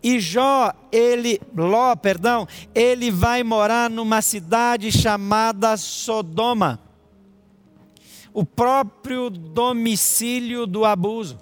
E 0.03 0.19
Jó, 0.19 0.71
ele, 0.91 1.41
Ló, 1.55 1.95
perdão, 1.95 2.47
ele 2.75 3.09
vai 3.09 3.41
morar 3.41 3.89
numa 3.89 4.21
cidade 4.21 4.91
chamada 4.91 5.75
Sodoma. 5.77 6.84
O 8.35 8.43
próprio 8.43 9.29
domicílio 9.29 10.67
do 10.67 10.83
abuso. 10.83 11.39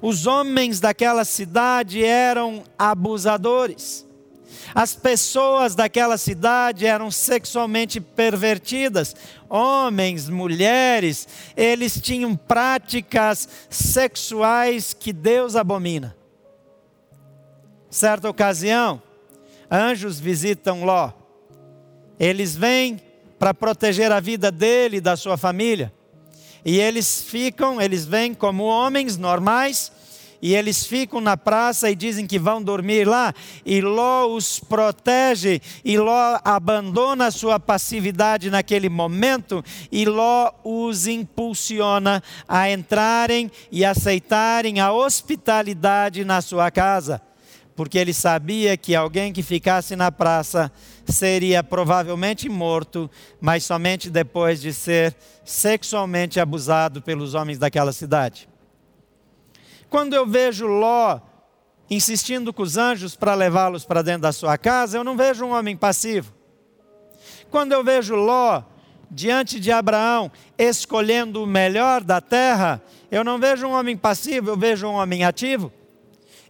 Os 0.00 0.24
homens 0.24 0.78
daquela 0.78 1.24
cidade 1.24 2.04
eram 2.04 2.62
abusadores. 2.78 4.06
As 4.72 4.94
pessoas 4.94 5.74
daquela 5.74 6.16
cidade 6.16 6.86
eram 6.86 7.10
sexualmente 7.10 8.00
pervertidas. 8.00 9.16
Homens, 9.48 10.28
mulheres, 10.28 11.26
eles 11.56 12.00
tinham 12.00 12.36
práticas 12.36 13.48
sexuais 13.68 14.94
que 14.94 15.12
Deus 15.12 15.56
abomina. 15.56 16.16
Certa 17.90 18.30
ocasião, 18.30 19.02
anjos 19.68 20.20
visitam 20.20 20.84
Ló. 20.84 21.10
Eles 22.16 22.54
vêm 22.54 23.00
para 23.40 23.52
proteger 23.52 24.12
a 24.12 24.20
vida 24.20 24.52
dele 24.52 24.98
e 24.98 25.00
da 25.00 25.16
sua 25.16 25.36
família. 25.36 25.92
E 26.68 26.80
eles 26.80 27.22
ficam, 27.22 27.80
eles 27.80 28.04
vêm 28.04 28.34
como 28.34 28.64
homens 28.64 29.16
normais, 29.16 29.92
e 30.42 30.52
eles 30.52 30.84
ficam 30.84 31.20
na 31.20 31.36
praça 31.36 31.88
e 31.88 31.94
dizem 31.94 32.26
que 32.26 32.40
vão 32.40 32.60
dormir 32.60 33.06
lá, 33.06 33.32
e 33.64 33.80
Ló 33.80 34.26
os 34.26 34.58
protege, 34.58 35.62
e 35.84 35.96
Ló 35.96 36.40
abandona 36.44 37.26
a 37.26 37.30
sua 37.30 37.60
passividade 37.60 38.50
naquele 38.50 38.88
momento, 38.88 39.64
e 39.92 40.04
Ló 40.04 40.50
os 40.64 41.06
impulsiona 41.06 42.20
a 42.48 42.68
entrarem 42.68 43.48
e 43.70 43.84
aceitarem 43.84 44.80
a 44.80 44.92
hospitalidade 44.92 46.24
na 46.24 46.42
sua 46.42 46.68
casa 46.72 47.22
porque 47.76 47.98
ele 47.98 48.14
sabia 48.14 48.74
que 48.76 48.96
alguém 48.96 49.34
que 49.34 49.42
ficasse 49.42 49.94
na 49.94 50.10
praça 50.10 50.72
seria 51.04 51.62
provavelmente 51.62 52.48
morto, 52.48 53.08
mas 53.38 53.64
somente 53.64 54.08
depois 54.08 54.60
de 54.62 54.72
ser 54.72 55.14
sexualmente 55.44 56.40
abusado 56.40 57.02
pelos 57.02 57.34
homens 57.34 57.58
daquela 57.58 57.92
cidade. 57.92 58.48
Quando 59.90 60.14
eu 60.14 60.26
vejo 60.26 60.66
Ló 60.66 61.20
insistindo 61.88 62.52
com 62.52 62.62
os 62.62 62.76
anjos 62.76 63.14
para 63.14 63.34
levá-los 63.34 63.84
para 63.84 64.02
dentro 64.02 64.22
da 64.22 64.32
sua 64.32 64.58
casa, 64.58 64.96
eu 64.96 65.04
não 65.04 65.16
vejo 65.16 65.44
um 65.44 65.52
homem 65.52 65.76
passivo. 65.76 66.34
Quando 67.50 67.72
eu 67.72 67.84
vejo 67.84 68.16
Ló 68.16 68.62
diante 69.10 69.60
de 69.60 69.70
Abraão, 69.70 70.32
escolhendo 70.58 71.42
o 71.42 71.46
melhor 71.46 72.02
da 72.02 72.20
terra, 72.20 72.82
eu 73.10 73.22
não 73.22 73.38
vejo 73.38 73.66
um 73.66 73.72
homem 73.72 73.96
passivo, 73.96 74.50
eu 74.50 74.56
vejo 74.56 74.88
um 74.88 74.94
homem 74.94 75.24
ativo. 75.24 75.72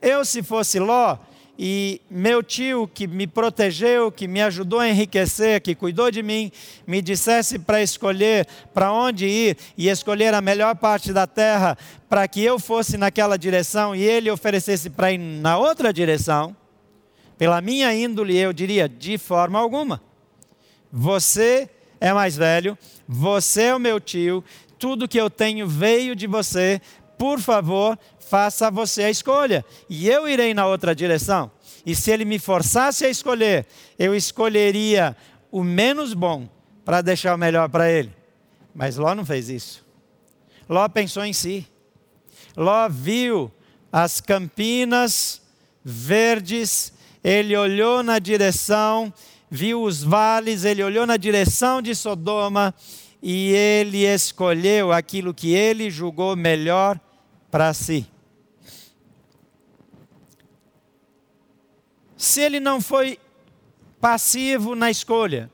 Eu, 0.00 0.24
se 0.24 0.42
fosse 0.42 0.78
Ló, 0.78 1.18
e 1.58 2.02
meu 2.10 2.42
tio, 2.42 2.86
que 2.86 3.06
me 3.06 3.26
protegeu, 3.26 4.12
que 4.12 4.28
me 4.28 4.42
ajudou 4.42 4.78
a 4.78 4.88
enriquecer, 4.88 5.60
que 5.62 5.74
cuidou 5.74 6.10
de 6.10 6.22
mim, 6.22 6.52
me 6.86 7.00
dissesse 7.00 7.58
para 7.58 7.82
escolher 7.82 8.46
para 8.74 8.92
onde 8.92 9.26
ir 9.26 9.56
e 9.76 9.88
escolher 9.88 10.34
a 10.34 10.42
melhor 10.42 10.76
parte 10.76 11.12
da 11.14 11.26
terra 11.26 11.78
para 12.10 12.28
que 12.28 12.42
eu 12.42 12.58
fosse 12.58 12.98
naquela 12.98 13.38
direção 13.38 13.96
e 13.96 14.02
ele 14.02 14.30
oferecesse 14.30 14.90
para 14.90 15.12
ir 15.12 15.18
na 15.18 15.56
outra 15.56 15.92
direção, 15.92 16.54
pela 17.38 17.60
minha 17.60 17.94
índole, 17.94 18.36
eu 18.36 18.52
diria: 18.52 18.88
de 18.88 19.16
forma 19.16 19.58
alguma. 19.58 20.02
Você 20.92 21.68
é 21.98 22.12
mais 22.12 22.36
velho, 22.36 22.76
você 23.08 23.64
é 23.64 23.74
o 23.74 23.80
meu 23.80 23.98
tio, 23.98 24.44
tudo 24.78 25.08
que 25.08 25.18
eu 25.18 25.30
tenho 25.30 25.66
veio 25.66 26.14
de 26.14 26.26
você, 26.26 26.80
por 27.18 27.40
favor, 27.40 27.98
faça 28.18 28.70
você 28.70 29.04
a 29.04 29.10
escolha, 29.10 29.64
e 29.88 30.08
eu 30.08 30.28
irei 30.28 30.52
na 30.52 30.66
outra 30.66 30.94
direção. 30.94 31.50
E 31.84 31.94
se 31.94 32.10
ele 32.10 32.24
me 32.24 32.38
forçasse 32.38 33.04
a 33.04 33.08
escolher, 33.08 33.66
eu 33.98 34.14
escolheria 34.14 35.16
o 35.50 35.62
menos 35.62 36.14
bom 36.14 36.48
para 36.84 37.00
deixar 37.00 37.34
o 37.34 37.38
melhor 37.38 37.68
para 37.68 37.90
ele. 37.90 38.12
Mas 38.74 38.96
Ló 38.96 39.14
não 39.14 39.24
fez 39.24 39.48
isso. 39.48 39.86
Ló 40.68 40.88
pensou 40.88 41.24
em 41.24 41.32
si. 41.32 41.66
Ló 42.56 42.88
viu 42.88 43.50
as 43.92 44.20
campinas 44.20 45.40
verdes, 45.84 46.92
ele 47.22 47.56
olhou 47.56 48.02
na 48.02 48.18
direção, 48.18 49.12
viu 49.48 49.82
os 49.82 50.02
vales, 50.02 50.64
ele 50.64 50.82
olhou 50.82 51.06
na 51.06 51.16
direção 51.16 51.80
de 51.80 51.94
Sodoma 51.94 52.74
e 53.22 53.52
ele 53.52 54.04
escolheu 54.04 54.92
aquilo 54.92 55.32
que 55.32 55.54
ele 55.54 55.90
julgou 55.90 56.36
melhor 56.36 57.00
para 57.56 57.72
si. 57.72 58.06
Se 62.14 62.42
ele 62.42 62.60
não 62.60 62.82
foi 62.82 63.18
passivo 63.98 64.74
na 64.74 64.90
escolha, 64.90 65.50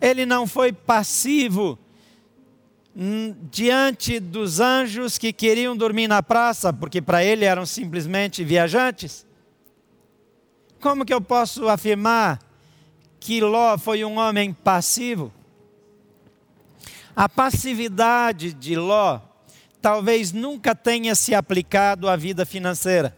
ele 0.00 0.24
não 0.24 0.46
foi 0.46 0.72
passivo 0.72 1.76
diante 3.50 4.20
dos 4.20 4.60
anjos 4.60 5.18
que 5.18 5.32
queriam 5.32 5.76
dormir 5.76 6.06
na 6.06 6.22
praça, 6.22 6.72
porque 6.72 7.02
para 7.02 7.24
ele 7.24 7.44
eram 7.44 7.66
simplesmente 7.66 8.44
viajantes. 8.44 9.26
Como 10.80 11.04
que 11.04 11.12
eu 11.12 11.20
posso 11.20 11.68
afirmar 11.68 12.38
que 13.18 13.40
Ló 13.40 13.76
foi 13.76 14.04
um 14.04 14.18
homem 14.18 14.52
passivo? 14.52 15.32
A 17.16 17.28
passividade 17.28 18.52
de 18.52 18.76
Ló 18.76 19.33
talvez 19.84 20.32
nunca 20.32 20.74
tenha 20.74 21.14
se 21.14 21.34
aplicado 21.34 22.08
à 22.08 22.16
vida 22.16 22.46
financeira. 22.46 23.14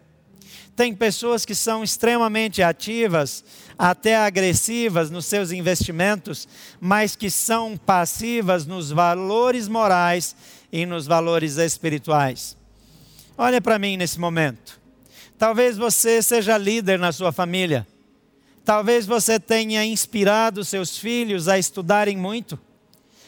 Tem 0.75 0.93
pessoas 0.93 1.45
que 1.45 1.55
são 1.55 1.85
extremamente 1.85 2.61
ativas, 2.61 3.45
até 3.79 4.17
agressivas 4.17 5.09
nos 5.09 5.27
seus 5.27 5.53
investimentos, 5.53 6.49
mas 6.81 7.15
que 7.15 7.31
são 7.31 7.77
passivas 7.77 8.67
nos 8.67 8.91
valores 8.91 9.69
morais 9.69 10.35
e 10.73 10.85
nos 10.85 11.07
valores 11.07 11.57
espirituais. 11.57 12.57
Olha 13.39 13.61
para 13.61 13.79
mim 13.79 13.97
nesse 13.97 14.19
momento. 14.19 14.81
Talvez 15.39 15.79
você 15.79 16.21
seja 16.21 16.59
líder 16.59 16.99
na 16.99 17.13
sua 17.13 17.31
família. 17.31 17.87
Talvez 18.65 19.07
você 19.07 19.39
tenha 19.39 19.85
inspirado 19.85 20.65
seus 20.65 20.99
filhos 20.99 21.47
a 21.47 21.61
estudarem 21.61 22.17
muito, 22.17 22.59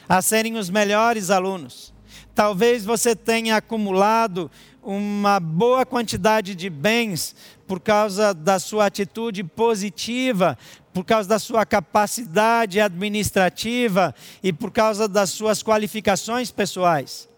a 0.09 0.21
serem 0.21 0.57
os 0.57 0.69
melhores 0.69 1.31
alunos. 1.31 1.97
Talvez 2.39 2.85
você 2.85 3.17
tenha 3.17 3.57
acumulado 3.57 4.49
uma 4.81 5.41
boa 5.41 5.85
quantidade 5.85 6.55
de 6.55 6.71
bens 6.71 7.35
por 7.67 7.81
causa 7.81 8.33
da 8.33 8.61
sua 8.61 8.87
atitude 8.87 9.43
positiva, 9.43 10.57
por 10.95 11.05
causa 11.05 11.29
da 11.29 11.41
sua 11.41 11.67
capacidade 11.67 12.81
administrativa 12.81 14.15
e 14.41 14.53
por 14.53 14.71
causa 14.71 15.09
das 15.09 15.31
suas 15.31 15.65
qualificações 15.65 16.53
pessoais. 16.53 17.29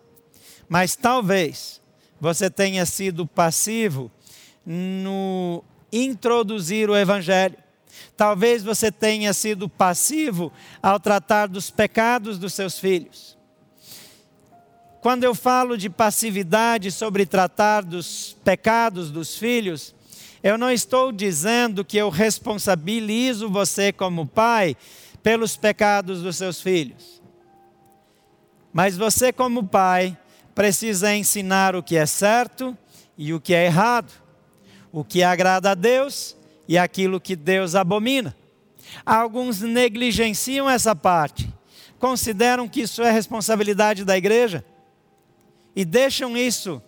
Mas 0.69 0.95
talvez 0.97 1.81
você 2.21 2.51
tenha 2.51 2.85
sido 2.85 3.27
passivo 3.27 4.11
no 4.67 5.65
introduzir 5.91 6.91
o 6.91 6.95
Evangelho. 6.95 7.57
Talvez 8.19 8.63
você 8.63 8.93
tenha 8.93 9.33
sido 9.33 9.67
passivo 9.67 10.53
ao 10.83 11.01
tratar 11.01 11.47
dos 11.47 11.71
pecados 11.71 12.39
dos 12.39 12.53
seus 12.53 12.79
filhos. 12.79 13.40
Quando 15.01 15.25
eu 15.25 15.35
falo 15.35 15.79
de 15.79 15.89
passividade 15.89 16.93
sobre 16.93 17.25
tratar 17.25 17.83
dos 17.83 18.37
pecados 18.45 19.11
dos 19.11 19.35
filhos, 19.35 19.95
eu 20.43 20.59
não 20.59 20.71
estou 20.71 21.11
dizendo 21.11 21.83
que 21.83 21.97
eu 21.97 22.11
responsabilizo 22.11 23.49
você 23.49 23.93
como 23.93 24.27
pai 24.27 24.77
pelos 25.23 25.57
pecados 25.57 26.21
dos 26.21 26.37
seus 26.37 26.61
filhos. 26.61 27.23
Mas 28.75 28.95
você, 28.95 29.33
como 29.33 29.65
pai, 29.65 30.17
precisa 30.55 31.15
ensinar 31.15 31.75
o 31.75 31.83
que 31.83 31.97
é 31.97 32.05
certo 32.05 32.77
e 33.17 33.33
o 33.33 33.41
que 33.41 33.55
é 33.55 33.65
errado, 33.65 34.13
o 34.93 35.03
que 35.03 35.23
agrada 35.23 35.71
a 35.71 35.75
Deus 35.75 36.37
e 36.69 36.77
aquilo 36.77 37.19
que 37.19 37.35
Deus 37.35 37.75
abomina. 37.75 38.37
Alguns 39.05 39.63
negligenciam 39.63 40.69
essa 40.69 40.95
parte, 40.95 41.51
consideram 41.99 42.69
que 42.69 42.83
isso 42.83 43.03
é 43.03 43.11
responsabilidade 43.11 44.05
da 44.05 44.17
igreja 44.17 44.63
e 45.75 45.85
deixam 45.85 46.37
isso 46.37 46.83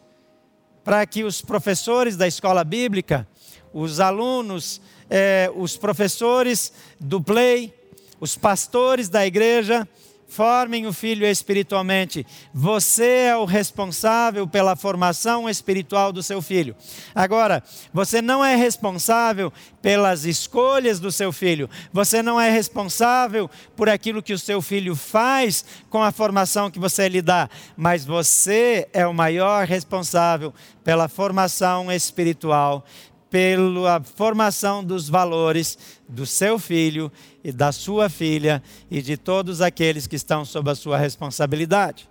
para 0.84 1.06
que 1.06 1.24
os 1.24 1.40
professores 1.40 2.16
da 2.16 2.26
escola 2.26 2.64
bíblica, 2.64 3.26
os 3.72 4.00
alunos, 4.00 4.80
eh, 5.08 5.50
os 5.54 5.76
professores 5.76 6.72
do 6.98 7.20
play, 7.20 7.72
os 8.20 8.36
pastores 8.36 9.08
da 9.08 9.26
igreja, 9.26 9.88
formem 10.32 10.86
o 10.86 10.92
filho 10.94 11.26
espiritualmente. 11.26 12.26
Você 12.54 13.26
é 13.26 13.36
o 13.36 13.44
responsável 13.44 14.46
pela 14.46 14.74
formação 14.74 15.48
espiritual 15.48 16.10
do 16.10 16.22
seu 16.22 16.40
filho. 16.40 16.74
Agora, 17.14 17.62
você 17.92 18.22
não 18.22 18.42
é 18.42 18.56
responsável 18.56 19.52
pelas 19.82 20.24
escolhas 20.24 20.98
do 20.98 21.12
seu 21.12 21.32
filho. 21.32 21.68
Você 21.92 22.22
não 22.22 22.40
é 22.40 22.50
responsável 22.50 23.50
por 23.76 23.90
aquilo 23.90 24.22
que 24.22 24.32
o 24.32 24.38
seu 24.38 24.62
filho 24.62 24.96
faz 24.96 25.66
com 25.90 26.02
a 26.02 26.10
formação 26.10 26.70
que 26.70 26.78
você 26.78 27.08
lhe 27.10 27.20
dá, 27.20 27.50
mas 27.76 28.06
você 28.06 28.88
é 28.94 29.06
o 29.06 29.12
maior 29.12 29.66
responsável 29.66 30.54
pela 30.82 31.08
formação 31.08 31.92
espiritual, 31.92 32.84
pela 33.32 33.98
formação 34.02 34.84
dos 34.84 35.08
valores 35.08 35.78
do 36.06 36.26
seu 36.26 36.58
filho 36.58 37.10
e 37.42 37.50
da 37.50 37.72
sua 37.72 38.10
filha 38.10 38.62
e 38.90 39.00
de 39.00 39.16
todos 39.16 39.62
aqueles 39.62 40.06
que 40.06 40.16
estão 40.16 40.44
sob 40.44 40.70
a 40.70 40.74
sua 40.74 40.98
responsabilidade. 40.98 42.06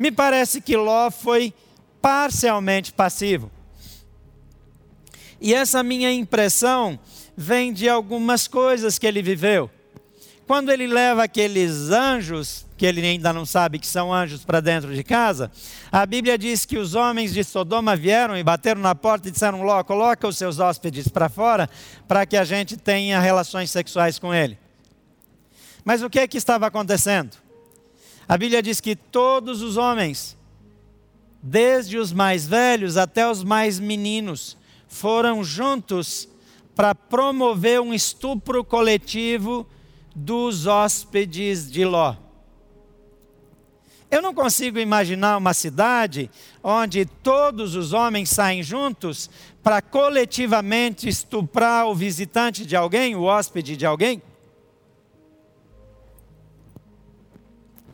Me 0.00 0.10
parece 0.10 0.60
que 0.60 0.76
Ló 0.76 1.12
foi 1.12 1.54
parcialmente 2.02 2.92
passivo. 2.92 3.52
E 5.40 5.54
essa 5.54 5.80
minha 5.84 6.12
impressão 6.12 6.98
vem 7.36 7.72
de 7.72 7.88
algumas 7.88 8.48
coisas 8.48 8.98
que 8.98 9.06
ele 9.06 9.22
viveu. 9.22 9.70
Quando 10.44 10.72
ele 10.72 10.88
leva 10.88 11.22
aqueles 11.22 11.90
anjos, 11.90 12.66
que 12.82 12.86
ele 12.86 13.00
ainda 13.00 13.32
não 13.32 13.46
sabe 13.46 13.78
que 13.78 13.86
são 13.86 14.12
anjos, 14.12 14.44
para 14.44 14.58
dentro 14.58 14.92
de 14.92 15.04
casa, 15.04 15.52
a 15.92 16.04
Bíblia 16.04 16.36
diz 16.36 16.66
que 16.66 16.76
os 16.76 16.96
homens 16.96 17.32
de 17.32 17.44
Sodoma 17.44 17.94
vieram 17.94 18.36
e 18.36 18.42
bateram 18.42 18.80
na 18.80 18.92
porta 18.92 19.28
e 19.28 19.30
disseram: 19.30 19.62
Ló, 19.62 19.84
coloca 19.84 20.26
os 20.26 20.36
seus 20.36 20.58
hóspedes 20.58 21.06
para 21.06 21.28
fora 21.28 21.70
para 22.08 22.26
que 22.26 22.36
a 22.36 22.42
gente 22.42 22.76
tenha 22.76 23.20
relações 23.20 23.70
sexuais 23.70 24.18
com 24.18 24.34
ele. 24.34 24.58
Mas 25.84 26.02
o 26.02 26.10
que 26.10 26.18
é 26.18 26.26
que 26.26 26.36
estava 26.36 26.66
acontecendo? 26.66 27.36
A 28.28 28.36
Bíblia 28.36 28.60
diz 28.60 28.80
que 28.80 28.96
todos 28.96 29.62
os 29.62 29.76
homens, 29.76 30.36
desde 31.40 31.96
os 31.98 32.12
mais 32.12 32.48
velhos 32.48 32.96
até 32.96 33.30
os 33.30 33.44
mais 33.44 33.78
meninos, 33.78 34.58
foram 34.88 35.44
juntos 35.44 36.28
para 36.74 36.96
promover 36.96 37.80
um 37.80 37.94
estupro 37.94 38.64
coletivo 38.64 39.68
dos 40.16 40.66
hóspedes 40.66 41.70
de 41.70 41.84
Ló. 41.84 42.21
Eu 44.12 44.20
não 44.20 44.34
consigo 44.34 44.78
imaginar 44.78 45.38
uma 45.38 45.54
cidade 45.54 46.30
onde 46.62 47.06
todos 47.06 47.74
os 47.74 47.94
homens 47.94 48.28
saem 48.28 48.62
juntos 48.62 49.30
para 49.62 49.80
coletivamente 49.80 51.08
estuprar 51.08 51.86
o 51.86 51.94
visitante 51.94 52.66
de 52.66 52.76
alguém, 52.76 53.16
o 53.16 53.22
hóspede 53.22 53.74
de 53.74 53.86
alguém. 53.86 54.20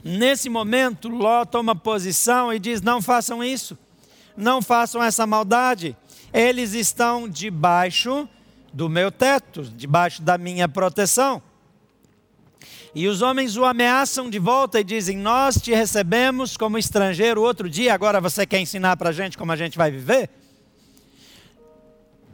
Nesse 0.03 0.49
momento, 0.49 1.09
Ló 1.09 1.45
toma 1.45 1.77
posição 1.77 2.53
e 2.53 2.59
diz: 2.59 2.83
Não 2.83 3.01
façam 3.01 3.45
isso, 3.45 3.79
não 4.37 4.61
façam 4.61 5.01
essa 5.01 5.25
maldade. 5.25 5.97
Eles 6.33 6.73
estão 6.73 7.29
debaixo 7.29 8.29
do 8.73 8.89
meu 8.89 9.13
teto, 9.13 9.63
debaixo 9.63 10.21
da 10.21 10.37
minha 10.37 10.69
proteção. 10.69 11.41
E 12.99 13.07
os 13.07 13.23
homens 13.23 13.57
o 13.57 13.65
ameaçam 13.65 14.29
de 14.29 14.41
volta 14.41 14.81
e 14.81 14.83
dizem: 14.83 15.17
Nós 15.17 15.55
te 15.55 15.73
recebemos 15.73 16.57
como 16.57 16.77
estrangeiro 16.77 17.41
outro 17.41 17.71
dia, 17.71 17.95
agora 17.95 18.21
você 18.21 18.45
quer 18.45 18.59
ensinar 18.59 18.97
para 18.97 19.11
a 19.11 19.13
gente 19.13 19.39
como 19.39 19.53
a 19.53 19.57
gente 19.57 19.79
vai 19.79 19.89
viver? 19.89 20.29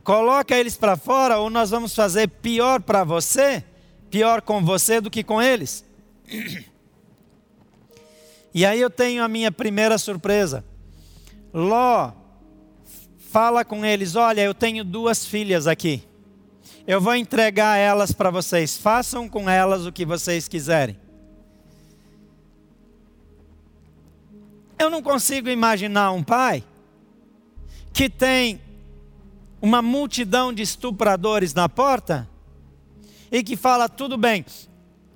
Coloca 0.03 0.57
eles 0.57 0.75
para 0.75 0.97
fora 0.97 1.37
ou 1.37 1.51
nós 1.51 1.69
vamos 1.69 1.95
fazer 1.95 2.29
pior 2.29 2.81
para 2.81 3.05
você, 3.05 3.63
pior 4.09 4.41
com 4.41 4.65
você 4.65 5.03
do 5.03 5.11
que 5.11 5.23
com 5.23 5.43
eles. 5.43 5.85
E 8.55 8.65
aí 8.65 8.81
eu 8.81 8.89
tenho 8.89 9.23
a 9.23 9.29
minha 9.29 9.53
primeira 9.53 9.99
surpresa. 9.99 10.65
Ló 11.53 12.11
fala 13.31 13.67
com 13.67 13.85
eles: 13.85 14.17
Olha, 14.17 14.41
eu 14.41 14.55
tenho 14.55 14.83
duas 14.83 15.27
filhas 15.27 15.67
aqui. 15.67 16.05
Eu 16.87 17.01
vou 17.01 17.15
entregar 17.15 17.79
elas 17.79 18.13
para 18.13 18.31
vocês. 18.31 18.77
Façam 18.77 19.29
com 19.29 19.49
elas 19.49 19.87
o 19.87 19.93
que 19.93 20.05
vocês 20.05 20.47
quiserem. 20.47 20.99
Eu 24.79 24.91
não 24.91 25.03
consigo 25.03 25.49
imaginar 25.49 26.11
um 26.13 26.23
pai 26.23 26.63
que 27.93 28.11
tem 28.11 28.61
uma 29.63 29.81
multidão 29.81 30.53
de 30.53 30.63
estupradores 30.63 31.55
na 31.55 31.71
porta 31.71 32.29
e 33.33 33.43
que 33.43 33.57
fala: 33.57 33.89
tudo 33.89 34.19
bem, 34.19 34.45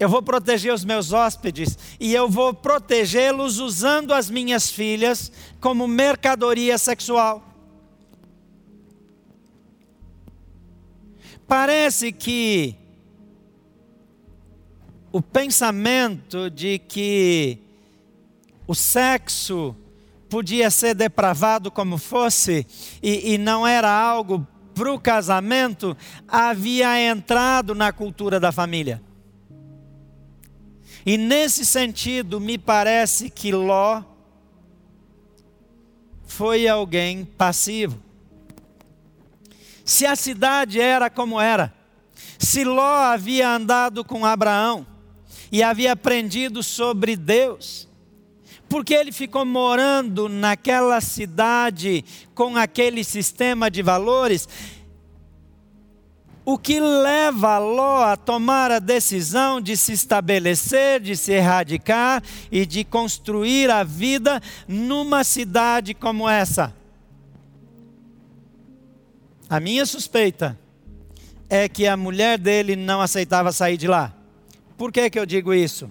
eu 0.01 0.09
vou 0.09 0.23
proteger 0.23 0.73
os 0.73 0.87
meus 0.87 1.13
hóspedes 1.13 1.77
e 2.01 2.15
eu 2.15 2.31
vou 2.31 2.55
protegê-los 2.55 3.59
usando 3.59 4.15
as 4.15 4.31
minhas 4.31 4.71
filhas 4.71 5.31
como 5.61 5.87
mercadoria 5.87 6.79
sexual. 6.79 7.48
Parece 11.49 12.13
que 12.13 12.77
o 15.11 15.23
pensamento 15.23 16.51
de 16.51 16.79
que 16.79 17.59
o 18.67 18.75
sexo 18.75 19.75
podia 20.29 20.71
ser 20.71 20.95
depravado 20.95 21.71
como 21.71 21.97
fosse 21.97 22.67
e, 23.03 23.33
e 23.33 23.39
não 23.39 23.67
era 23.67 23.91
algo 23.91 24.47
para 24.75 24.93
o 24.93 25.01
casamento, 25.01 25.97
havia 26.29 27.01
entrado 27.01 27.75
na 27.75 27.93
cultura 27.93 28.39
da 28.39 28.53
família. 28.53 29.03
E 31.07 31.17
nesse 31.17 31.65
sentido, 31.65 32.39
me 32.39 32.59
parece 32.59 33.31
que 33.31 33.51
Ló 33.51 34.03
foi 36.27 36.69
alguém 36.69 37.25
passivo. 37.25 38.08
Se 39.89 40.05
a 40.05 40.15
cidade 40.15 40.79
era 40.79 41.09
como 41.09 41.41
era, 41.41 41.73
se 42.39 42.63
Ló 42.63 42.97
havia 42.97 43.49
andado 43.49 44.05
com 44.05 44.27
Abraão 44.27 44.87
e 45.51 45.63
havia 45.63 45.93
aprendido 45.93 46.63
sobre 46.63 47.17
Deus, 47.17 47.89
porque 48.69 48.93
ele 48.93 49.11
ficou 49.11 49.47
morando 49.47 50.29
naquela 50.29 51.01
cidade 51.01 52.05
com 52.35 52.55
aquele 52.55 53.03
sistema 53.03 53.71
de 53.71 53.81
valores, 53.81 54.47
o 56.45 56.59
que 56.59 56.79
leva 56.79 57.57
Ló 57.57 58.05
a 58.05 58.15
tomar 58.15 58.71
a 58.71 58.81
decisão 58.81 59.59
de 59.59 59.75
se 59.75 59.95
estabelecer, 59.95 61.01
de 61.01 61.17
se 61.17 61.33
erradicar 61.33 62.23
e 62.53 62.67
de 62.67 62.85
construir 62.85 63.71
a 63.71 63.83
vida 63.85 64.39
numa 64.69 65.25
cidade 65.25 65.95
como 65.95 66.29
essa? 66.29 66.77
A 69.51 69.59
minha 69.59 69.87
suspeita 69.87 70.59
é 71.49 71.69
que 71.69 71.87
a 71.87 71.97
mulher 71.97 72.39
dele 72.39 72.77
não 72.77 73.01
aceitava 73.01 73.51
sair 73.51 73.79
de 73.79 73.89
lá. 73.89 74.15
Por 74.77 74.93
que, 74.93 75.09
que 75.09 75.19
eu 75.19 75.25
digo 75.25 75.55
isso? 75.55 75.91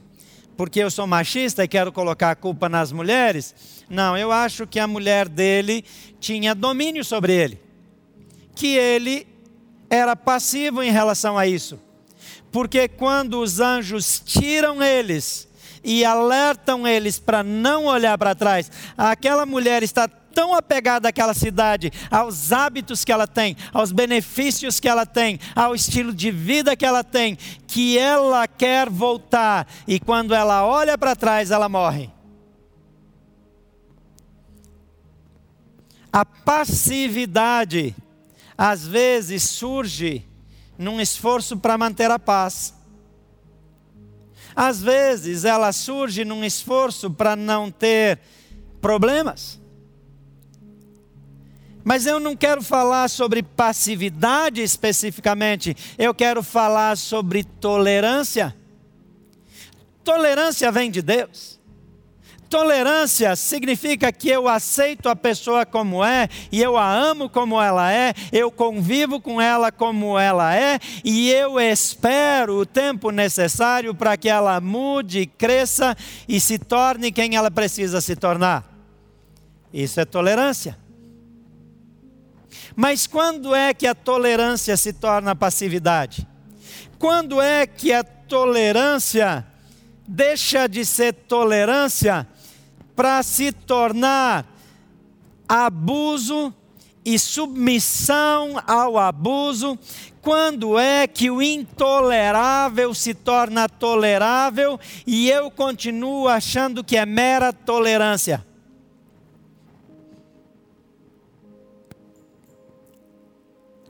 Porque 0.55 0.79
eu 0.79 0.91
sou 0.91 1.07
machista 1.07 1.63
e 1.63 1.67
quero 1.67 1.91
colocar 1.91 2.31
a 2.31 2.35
culpa 2.35 2.69
nas 2.69 2.91
mulheres? 2.91 3.55
Não, 3.89 4.15
eu 4.15 4.31
acho 4.31 4.67
que 4.67 4.79
a 4.79 4.87
mulher 4.87 5.27
dele 5.27 5.83
tinha 6.19 6.53
domínio 6.53 7.03
sobre 7.03 7.33
ele. 7.33 7.61
Que 8.55 8.75
ele 8.75 9.27
era 9.89 10.15
passivo 10.15 10.83
em 10.83 10.91
relação 10.91 11.37
a 11.37 11.47
isso. 11.47 11.79
Porque 12.51 12.87
quando 12.87 13.41
os 13.41 13.59
anjos 13.59 14.21
tiram 14.23 14.83
eles 14.83 15.47
e 15.83 16.05
alertam 16.05 16.87
eles 16.87 17.19
para 17.19 17.43
não 17.43 17.85
olhar 17.85 18.17
para 18.17 18.35
trás, 18.35 18.71
aquela 18.97 19.45
mulher 19.45 19.83
está 19.83 20.07
tão 20.37 20.53
apegada 20.53 21.09
àquela 21.09 21.33
cidade, 21.33 21.91
aos 22.11 22.51
hábitos 22.51 23.03
que 23.03 23.11
ela 23.11 23.25
tem, 23.25 23.57
aos 23.73 23.91
benefícios 23.91 24.79
que 24.79 24.87
ela 24.87 25.03
tem, 25.03 25.39
ao 25.55 25.73
estilo 25.73 26.13
de 26.13 26.29
vida 26.29 26.75
que 26.75 26.85
ela 26.85 27.03
tem, 27.03 27.35
que 27.65 27.97
ela 27.97 28.47
quer 28.47 28.87
voltar 28.87 29.67
e 29.87 29.99
quando 29.99 30.35
ela 30.35 30.63
olha 30.63 30.95
para 30.95 31.15
trás, 31.15 31.49
ela 31.49 31.67
morre. 31.67 32.11
A 36.13 36.23
passividade 36.23 37.95
às 38.55 38.85
vezes 38.85 39.41
surge 39.41 40.23
num 40.77 41.01
esforço 41.01 41.57
para 41.57 41.79
manter 41.79 42.11
a 42.11 42.19
paz. 42.19 42.75
Às 44.55 44.83
vezes 44.83 45.45
ela 45.45 45.71
surge 45.71 46.23
num 46.23 46.43
esforço 46.45 47.09
para 47.09 47.35
não 47.35 47.71
ter 47.71 48.19
problemas. 48.79 49.59
Mas 51.87 52.05
eu 52.05 52.19
não 52.19 52.35
quero 52.35 52.61
falar 52.61 53.09
sobre 53.09 53.41
passividade 53.41 54.61
especificamente, 54.61 55.73
eu 55.97 56.13
quero 56.13 56.43
falar 56.43 56.97
sobre 56.97 57.45
tolerância. 57.45 58.53
Tolerância 60.03 60.69
vem 60.69 60.91
de 60.91 61.01
Deus. 61.01 61.57
Tolerância 62.49 63.37
significa 63.37 64.11
que 64.11 64.27
eu 64.27 64.49
aceito 64.49 65.07
a 65.07 65.15
pessoa 65.15 65.65
como 65.65 66.03
é 66.03 66.27
e 66.51 66.61
eu 66.61 66.75
a 66.75 66.93
amo 66.93 67.29
como 67.29 67.61
ela 67.61 67.89
é, 67.89 68.13
eu 68.33 68.51
convivo 68.51 69.21
com 69.21 69.39
ela 69.39 69.71
como 69.71 70.19
ela 70.19 70.53
é 70.53 70.81
e 71.05 71.29
eu 71.29 71.57
espero 71.57 72.57
o 72.57 72.65
tempo 72.65 73.11
necessário 73.11 73.95
para 73.95 74.17
que 74.17 74.27
ela 74.27 74.59
mude, 74.59 75.25
cresça 75.25 75.95
e 76.27 76.37
se 76.41 76.59
torne 76.59 77.13
quem 77.13 77.37
ela 77.37 77.49
precisa 77.49 78.01
se 78.01 78.13
tornar. 78.13 78.69
Isso 79.71 80.01
é 80.01 80.03
tolerância. 80.03 80.85
Mas 82.79 83.07
quando 83.07 83.55
é 83.55 83.73
que 83.73 83.87
a 83.87 83.95
tolerância 83.95 84.77
se 84.77 84.93
torna 84.93 85.35
passividade? 85.35 86.27
Quando 86.99 87.41
é 87.41 87.65
que 87.65 87.91
a 87.91 88.03
tolerância 88.03 89.43
deixa 90.07 90.67
de 90.67 90.85
ser 90.85 91.11
tolerância 91.11 92.27
para 92.95 93.23
se 93.23 93.51
tornar 93.51 94.45
abuso 95.49 96.53
e 97.03 97.17
submissão 97.17 98.61
ao 98.67 98.99
abuso, 98.99 99.75
quando 100.21 100.77
é 100.77 101.07
que 101.07 101.31
o 101.31 101.41
intolerável 101.41 102.93
se 102.93 103.15
torna 103.15 103.67
tolerável 103.67 104.79
e 105.07 105.27
eu 105.27 105.49
continuo 105.49 106.27
achando 106.27 106.83
que 106.83 106.95
é 106.95 107.07
mera 107.07 107.51
tolerância? 107.51 108.45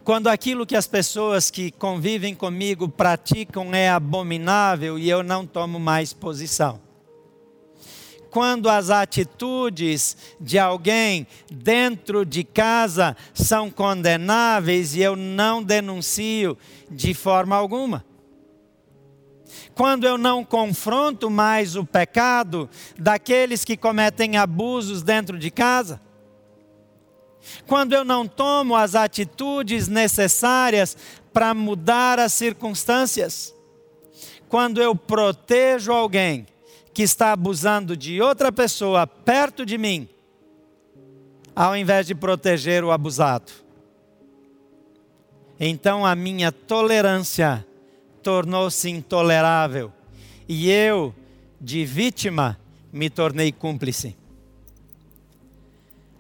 Quando 0.08 0.28
aquilo 0.28 0.66
que 0.66 0.78
as 0.78 0.88
pessoas 0.88 1.52
que 1.52 1.70
convivem 1.70 2.34
comigo 2.34 2.88
praticam 2.88 3.76
é 3.76 3.90
abominável 3.90 4.98
e 4.98 5.10
eu 5.10 5.22
não 5.22 5.46
tomo 5.46 5.82
mais 5.82 6.14
posição 6.14 6.80
quando 8.30 8.70
as 8.70 8.90
atitudes 8.90 10.16
de 10.40 10.58
alguém 10.58 11.28
dentro 11.52 12.26
de 12.26 12.46
casa 12.46 13.18
são 13.34 13.70
condenáveis 13.70 14.96
e 14.96 15.02
eu 15.02 15.18
não 15.18 15.62
denuncio 15.62 16.58
de 16.90 17.14
forma 17.14 17.58
alguma. 17.58 18.06
Quando 19.76 20.08
eu 20.08 20.18
não 20.18 20.46
confronto 20.46 21.30
mais 21.30 21.76
o 21.76 21.84
pecado 21.84 22.70
daqueles 22.98 23.66
que 23.66 23.76
cometem 23.76 24.38
abusos 24.38 25.04
dentro 25.04 25.38
de 25.38 25.52
casa. 25.52 26.07
Quando 27.66 27.94
eu 27.94 28.04
não 28.04 28.28
tomo 28.28 28.76
as 28.76 28.96
atitudes 28.96 29.88
necessárias 29.88 30.98
para 31.34 31.54
mudar 31.54 32.20
as 32.20 32.34
circunstâncias. 32.34 33.54
Quando 34.50 34.82
eu 34.82 34.96
protejo 34.96 35.92
alguém 35.92 36.48
que 36.94 37.04
está 37.04 37.32
abusando 37.32 37.96
de 37.96 38.22
outra 38.22 38.52
pessoa 38.52 39.06
perto 39.06 39.66
de 39.66 39.78
mim, 39.78 40.10
ao 41.56 41.76
invés 41.76 42.08
de 42.08 42.16
proteger 42.16 42.84
o 42.84 42.92
abusado. 42.92 43.52
Então 45.60 46.06
a 46.06 46.16
minha 46.16 46.52
tolerância 46.52 47.66
tornou-se 48.24 48.90
intolerável 48.90 49.92
e 50.48 50.72
eu, 50.72 51.14
de 51.60 51.86
vítima, 51.86 52.60
me 52.92 53.10
tornei 53.10 53.52
cúmplice. 53.52 54.16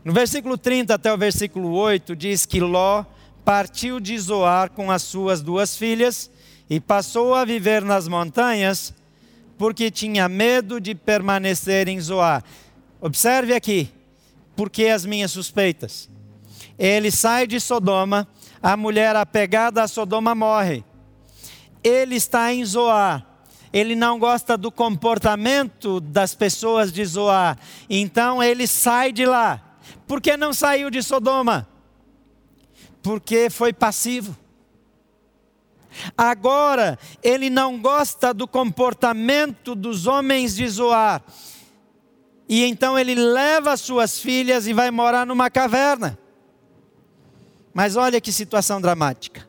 No 0.07 0.13
versículo 0.13 0.57
30 0.57 0.93
até 0.93 1.13
o 1.13 1.17
versículo 1.17 1.73
8 1.73 2.15
diz 2.15 2.45
que 2.45 2.61
Ló 2.61 3.03
partiu 3.43 3.99
de 3.99 4.17
Zoar 4.17 4.71
com 4.71 4.89
as 4.89 5.01
suas 5.01 5.41
duas 5.41 5.75
filhas 5.75 6.31
e 6.69 6.79
passou 6.79 7.35
a 7.35 7.43
viver 7.43 7.83
nas 7.83 8.07
montanhas 8.07 8.93
porque 9.57 9.91
tinha 9.91 10.29
medo 10.29 10.79
de 10.79 10.95
permanecer 10.95 11.89
em 11.89 11.99
Zoar. 11.99 12.41
Observe 13.01 13.53
aqui, 13.53 13.91
porque 14.55 14.85
as 14.85 15.05
minhas 15.05 15.31
suspeitas. 15.31 16.09
Ele 16.79 17.11
sai 17.11 17.45
de 17.45 17.59
Sodoma, 17.59 18.25
a 18.63 18.77
mulher 18.77 19.13
apegada 19.13 19.83
a 19.83 19.89
Sodoma 19.89 20.33
morre. 20.33 20.85
Ele 21.83 22.15
está 22.15 22.53
em 22.53 22.63
Zoar. 22.63 23.27
Ele 23.73 23.93
não 23.93 24.17
gosta 24.17 24.57
do 24.57 24.71
comportamento 24.71 25.99
das 25.99 26.33
pessoas 26.33 26.93
de 26.93 27.03
Zoar. 27.03 27.59
Então 27.89 28.41
ele 28.41 28.65
sai 28.67 29.11
de 29.11 29.25
lá. 29.25 29.66
Por 30.07 30.21
que 30.21 30.37
não 30.37 30.53
saiu 30.53 30.89
de 30.89 31.03
Sodoma? 31.03 31.67
Porque 33.03 33.49
foi 33.49 33.73
passivo. 33.73 34.35
Agora, 36.17 36.97
ele 37.21 37.49
não 37.49 37.79
gosta 37.79 38.33
do 38.33 38.47
comportamento 38.47 39.75
dos 39.75 40.07
homens 40.07 40.55
de 40.55 40.67
Zoar. 40.67 41.21
E 42.47 42.63
então 42.63 42.97
ele 42.97 43.13
leva 43.13 43.75
suas 43.75 44.19
filhas 44.19 44.67
e 44.67 44.73
vai 44.73 44.89
morar 44.89 45.25
numa 45.25 45.49
caverna. 45.49 46.17
Mas 47.73 47.95
olha 47.95 48.21
que 48.21 48.31
situação 48.31 48.79
dramática. 48.79 49.47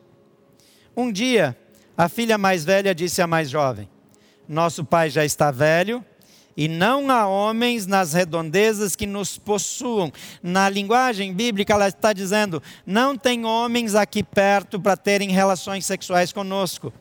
Um 0.95 1.11
dia, 1.11 1.57
a 1.97 2.09
filha 2.09 2.37
mais 2.37 2.65
velha 2.65 2.93
disse 2.93 3.21
à 3.21 3.27
mais 3.27 3.49
jovem: 3.49 3.89
Nosso 4.47 4.83
pai 4.83 5.09
já 5.09 5.23
está 5.23 5.49
velho 5.51 6.03
e 6.55 6.67
não 6.67 7.09
há 7.09 7.27
homens 7.27 7.85
nas 7.85 8.13
redondezas 8.13 8.95
que 8.95 9.05
nos 9.05 9.37
possuam. 9.37 10.11
Na 10.43 10.69
linguagem 10.69 11.33
bíblica, 11.33 11.73
ela 11.73 11.87
está 11.87 12.11
dizendo: 12.13 12.61
Não 12.85 13.17
tem 13.17 13.45
homens 13.45 13.95
aqui 13.95 14.23
perto 14.23 14.79
para 14.79 14.97
terem 14.97 15.29
relações 15.29 15.85
sexuais 15.85 16.33
conosco. 16.33 16.91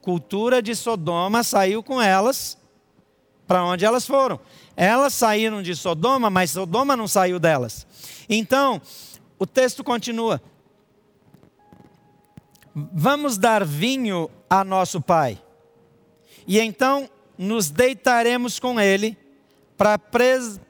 Cultura 0.00 0.62
de 0.62 0.74
Sodoma 0.74 1.42
saiu 1.42 1.82
com 1.82 2.00
elas 2.00 2.58
para 3.46 3.64
onde 3.64 3.84
elas 3.84 4.06
foram. 4.06 4.40
Elas 4.76 5.14
saíram 5.14 5.62
de 5.62 5.74
Sodoma, 5.74 6.28
mas 6.28 6.50
Sodoma 6.50 6.96
não 6.96 7.08
saiu 7.08 7.38
delas. 7.38 7.86
Então, 8.28 8.80
o 9.38 9.46
texto 9.46 9.84
continua: 9.84 10.42
Vamos 12.74 13.38
dar 13.38 13.64
vinho 13.64 14.30
a 14.50 14.64
nosso 14.64 15.00
pai, 15.00 15.40
e 16.46 16.58
então 16.58 17.08
nos 17.38 17.70
deitaremos 17.70 18.58
com 18.58 18.80
ele 18.80 19.16
para 19.76 19.98
pres 19.98 20.60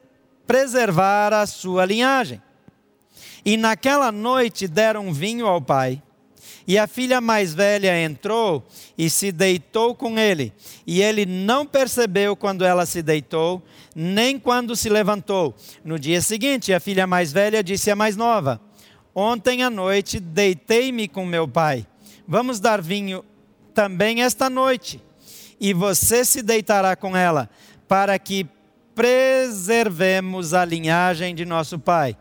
preservar 0.47 1.33
a 1.33 1.47
sua 1.47 1.85
linhagem. 1.85 2.41
E 3.45 3.57
naquela 3.57 4.13
noite 4.13 4.69
deram 4.69 5.13
vinho 5.13 5.47
ao 5.47 5.61
pai. 5.61 6.03
E 6.69 6.79
a 6.79 6.87
filha 6.87 7.21
mais 7.21 7.55
velha 7.55 8.01
entrou 8.01 8.65
e 8.99 9.09
se 9.09 9.31
deitou 9.31 9.95
com 9.95 10.19
ele. 10.19 10.53
E 10.87 11.01
ele 11.01 11.25
não 11.25 11.65
percebeu 11.65 12.35
quando 12.35 12.65
ela 12.65 12.87
se 12.87 13.03
deitou, 13.03 13.63
nem 13.95 14.39
quando 14.39 14.75
se 14.75 14.89
levantou. 14.89 15.55
No 15.85 15.99
dia 15.99 16.21
seguinte, 16.21 16.73
a 16.73 16.81
filha 16.81 17.07
mais 17.07 17.33
velha 17.33 17.63
disse 17.63 17.91
à 17.91 17.97
mais 17.97 18.17
nova: 18.17 18.61
Ontem 19.15 19.63
à 19.63 19.71
noite 19.71 20.19
deitei-me 20.19 21.07
com 21.07 21.25
meu 21.25 21.47
pai 21.47 21.87
Vamos 22.29 22.59
dar 22.59 22.83
vinho 22.83 23.25
também 23.73 24.23
esta 24.23 24.51
noite, 24.51 25.01
e 25.61 25.73
você 25.73 26.25
se 26.25 26.43
deitará 26.43 26.97
com 26.97 27.17
ela, 27.17 27.49
para 27.89 28.19
que 28.19 28.47
preservemos 28.95 30.55
a 30.55 30.65
linhagem 30.65 31.35
de 31.35 31.45
nosso 31.45 31.79
pai. 31.79 32.17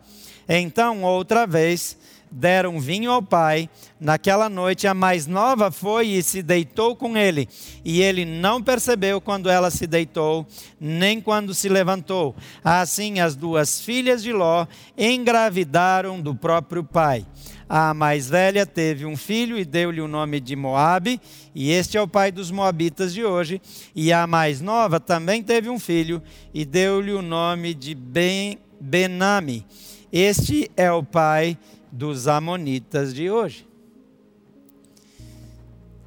Então, 0.48 1.04
outra 1.04 1.48
vez, 1.48 1.98
deram 2.30 2.80
vinho 2.80 3.12
ao 3.12 3.21
pai. 3.21 3.69
Naquela 4.00 4.50
noite, 4.50 4.88
a 4.88 4.93
mais 4.93 5.26
nova 5.26 5.71
foi 5.71 6.08
e 6.10 6.21
se 6.21 6.43
deitou 6.43 6.95
com 6.95 7.17
ele. 7.17 7.48
E 7.84 8.02
ele 8.02 8.26
não 8.26 8.62
percebeu 8.62 9.21
quando 9.21 9.50
ela 9.50 9.71
se 9.71 9.88
deitou, 9.88 10.45
nem 10.80 11.21
quando 11.21 11.54
se 11.54 11.69
levantou. 11.69 12.36
Assim, 12.63 13.19
as 13.21 13.36
duas 13.36 13.80
filhas 13.80 14.21
de 14.21 14.34
Ló 14.34 14.67
engravidaram 14.98 16.19
do 16.19 16.36
próprio 16.36 16.84
pai. 16.84 17.26
A 17.67 17.95
mais 17.95 18.30
velha 18.30 18.63
teve 18.63 19.08
um 19.08 19.17
filho 19.17 19.58
e 19.58 19.65
deu-lhe 19.65 19.99
o 19.99 20.08
nome 20.08 20.39
de 20.39 20.56
Moabe, 20.56 21.19
e 21.54 21.71
este 21.71 21.97
é 21.97 22.01
o 22.01 22.08
pai 22.08 22.32
dos 22.32 22.51
moabitas 22.51 23.12
de 23.12 23.25
hoje. 23.25 23.60
E 23.95 24.13
a 24.13 24.28
mais 24.28 24.62
nova 24.62 24.99
também 24.99 25.41
teve 25.41 25.67
um 25.67 25.80
filho 25.80 26.21
e 26.54 26.63
deu-lhe 26.63 27.12
o 27.12 27.23
nome 27.23 27.73
de 27.73 27.95
ben, 27.95 28.60
Benami. 28.80 29.65
Este 30.12 30.69
é 30.78 30.91
o 30.91 31.01
pai 31.01 31.58
dos 31.91 32.28
amonitas 32.28 33.13
de 33.15 33.32
hoje. 33.32 33.67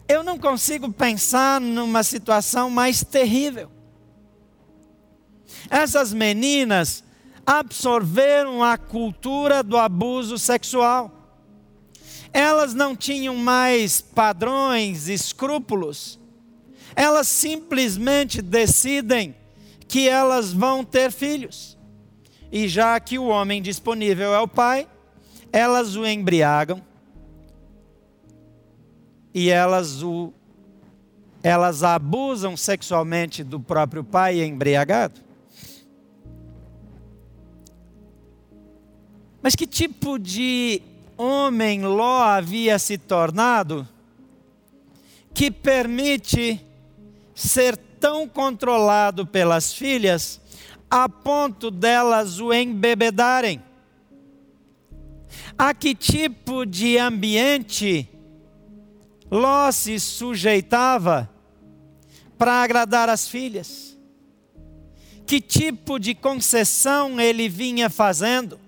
Eu 0.08 0.22
não 0.22 0.38
consigo 0.38 0.92
pensar 0.92 1.60
numa 1.60 2.04
situação 2.04 2.70
mais 2.70 3.02
terrível. 3.02 3.68
Essas 5.68 6.12
meninas 6.12 7.02
absorveram 7.44 8.62
a 8.62 8.78
cultura 8.78 9.62
do 9.62 9.76
abuso 9.76 10.38
sexual 10.38 11.17
elas 12.32 12.74
não 12.74 12.94
tinham 12.94 13.34
mais 13.36 14.00
padrões, 14.00 15.08
escrúpulos. 15.08 16.18
Elas 16.94 17.28
simplesmente 17.28 18.42
decidem 18.42 19.34
que 19.86 20.08
elas 20.08 20.52
vão 20.52 20.84
ter 20.84 21.10
filhos. 21.10 21.78
E 22.50 22.68
já 22.68 22.98
que 22.98 23.18
o 23.18 23.26
homem 23.26 23.60
disponível 23.60 24.34
é 24.34 24.40
o 24.40 24.48
pai, 24.48 24.88
elas 25.52 25.96
o 25.96 26.06
embriagam 26.06 26.82
e 29.32 29.50
elas 29.50 30.02
o 30.02 30.32
elas 31.40 31.84
abusam 31.84 32.56
sexualmente 32.56 33.44
do 33.44 33.60
próprio 33.60 34.02
pai 34.02 34.42
embriagado. 34.42 35.20
Mas 39.40 39.54
que 39.54 39.66
tipo 39.66 40.18
de 40.18 40.82
homem 41.18 41.84
Ló 41.84 42.22
havia 42.22 42.78
se 42.78 42.96
tornado, 42.96 43.86
que 45.34 45.50
permite 45.50 46.64
ser 47.34 47.76
tão 47.76 48.28
controlado 48.28 49.26
pelas 49.26 49.72
filhas 49.72 50.40
a 50.90 51.08
ponto 51.08 51.70
delas 51.70 52.40
o 52.40 52.52
embebedarem. 52.52 53.62
A 55.58 55.74
que 55.74 55.94
tipo 55.94 56.64
de 56.64 56.96
ambiente 56.96 58.08
Ló 59.30 59.70
se 59.70 60.00
sujeitava 60.00 61.28
para 62.38 62.62
agradar 62.62 63.08
as 63.08 63.28
filhas? 63.28 63.98
Que 65.26 65.40
tipo 65.40 65.98
de 65.98 66.14
concessão 66.14 67.20
ele 67.20 67.48
vinha 67.48 67.90
fazendo? 67.90 68.58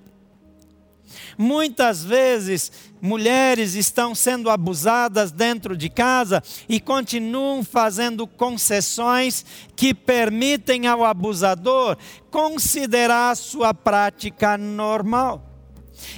Muitas 1.37 2.05
vezes, 2.05 2.71
mulheres 3.01 3.75
estão 3.75 4.15
sendo 4.15 4.51
abusadas 4.51 5.33
dentro 5.33 5.77
de 5.77 5.89
casa 5.89 6.43
e 6.69 6.81
continuam 6.81 7.65
fazendo 7.65 8.27
concessões 8.27 9.45
que 9.75 9.95
permitem 9.95 10.87
ao 10.87 11.05
abusador 11.05 11.97
considerar 12.31 13.37
sua 13.37 13.73
prática 13.73 14.57
normal. 14.59 15.47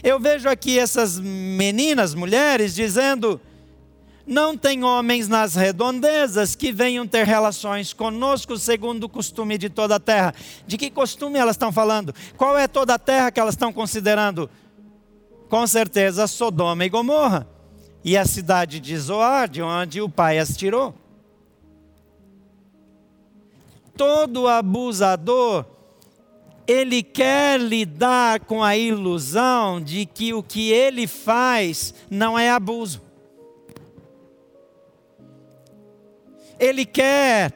Eu 0.02 0.20
vejo 0.20 0.48
aqui 0.48 0.78
essas 0.78 1.18
meninas, 1.18 2.14
mulheres, 2.14 2.74
dizendo: 2.74 3.40
não 4.26 4.56
tem 4.56 4.84
homens 4.84 5.28
nas 5.28 5.54
redondezas 5.54 6.54
que 6.54 6.72
venham 6.72 7.06
ter 7.06 7.26
relações 7.26 7.92
conosco 7.92 8.56
segundo 8.56 9.04
o 9.04 9.08
costume 9.08 9.58
de 9.58 9.68
toda 9.68 9.96
a 9.96 10.00
terra. 10.00 10.34
De 10.66 10.78
que 10.78 10.90
costume 10.90 11.38
elas 11.38 11.56
estão 11.56 11.72
falando? 11.72 12.14
Qual 12.36 12.56
é 12.56 12.68
toda 12.68 12.94
a 12.94 12.98
terra 12.98 13.32
que 13.32 13.40
elas 13.40 13.54
estão 13.54 13.72
considerando? 13.72 14.48
Com 15.52 15.66
certeza 15.66 16.26
Sodoma 16.26 16.82
e 16.82 16.88
Gomorra 16.88 17.46
e 18.02 18.16
a 18.16 18.24
cidade 18.24 18.80
de 18.80 18.96
Zoar, 18.96 19.46
de 19.46 19.60
onde 19.60 20.00
o 20.00 20.08
pai 20.08 20.38
as 20.38 20.56
tirou. 20.56 20.94
Todo 23.94 24.48
abusador, 24.48 25.66
ele 26.66 27.02
quer 27.02 27.60
lidar 27.60 28.40
com 28.46 28.64
a 28.64 28.78
ilusão 28.78 29.78
de 29.78 30.06
que 30.06 30.32
o 30.32 30.42
que 30.42 30.72
ele 30.72 31.06
faz 31.06 31.92
não 32.10 32.38
é 32.38 32.50
abuso. 32.50 33.02
Ele 36.58 36.86
quer 36.86 37.52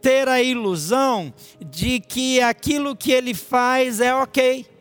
ter 0.00 0.28
a 0.28 0.42
ilusão 0.42 1.30
de 1.60 2.00
que 2.00 2.40
aquilo 2.40 2.96
que 2.96 3.12
ele 3.12 3.34
faz 3.34 4.00
é 4.00 4.14
ok. 4.14 4.73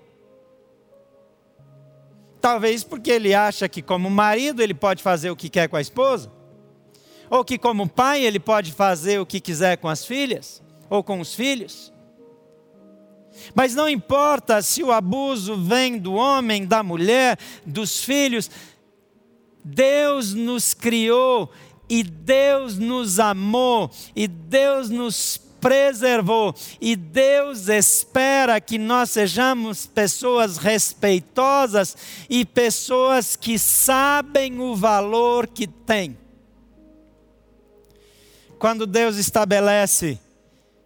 Talvez 2.43 2.83
porque 2.83 3.09
ele 3.09 3.33
acha 3.33 3.69
que, 3.69 3.81
como 3.81 4.09
marido, 4.09 4.61
ele 4.61 4.73
pode 4.73 5.01
fazer 5.01 5.29
o 5.29 5.35
que 5.35 5.47
quer 5.47 5.69
com 5.69 5.77
a 5.77 5.81
esposa, 5.81 6.29
ou 7.29 7.41
que, 7.41 7.57
como 7.57 7.87
pai, 7.87 8.25
ele 8.25 8.37
pode 8.37 8.73
fazer 8.73 9.17
o 9.17 9.25
que 9.25 9.39
quiser 9.39 9.77
com 9.77 9.87
as 9.87 10.03
filhas, 10.03 10.61
ou 10.89 11.01
com 11.01 11.21
os 11.21 11.33
filhos. 11.33 11.93
Mas 13.55 13.73
não 13.73 13.87
importa 13.87 14.61
se 14.61 14.83
o 14.83 14.91
abuso 14.91 15.55
vem 15.55 15.97
do 15.97 16.15
homem, 16.15 16.65
da 16.65 16.83
mulher, 16.83 17.39
dos 17.65 18.03
filhos, 18.03 18.51
Deus 19.63 20.33
nos 20.33 20.73
criou 20.73 21.49
e 21.89 22.03
Deus 22.03 22.77
nos 22.77 23.21
amou 23.21 23.89
e 24.13 24.27
Deus 24.27 24.89
nos 24.89 25.39
preservou. 25.63 26.53
E 26.81 26.93
Deus 26.93 27.69
espera 27.69 28.59
que 28.59 28.77
nós 28.77 29.11
sejamos 29.11 29.85
pessoas 29.85 30.57
respeitosas 30.57 31.95
e 32.29 32.43
pessoas 32.43 33.37
que 33.37 33.57
sabem 33.57 34.59
o 34.59 34.75
valor 34.75 35.47
que 35.47 35.65
têm. 35.65 36.17
Quando 38.59 38.85
Deus 38.85 39.15
estabelece 39.15 40.19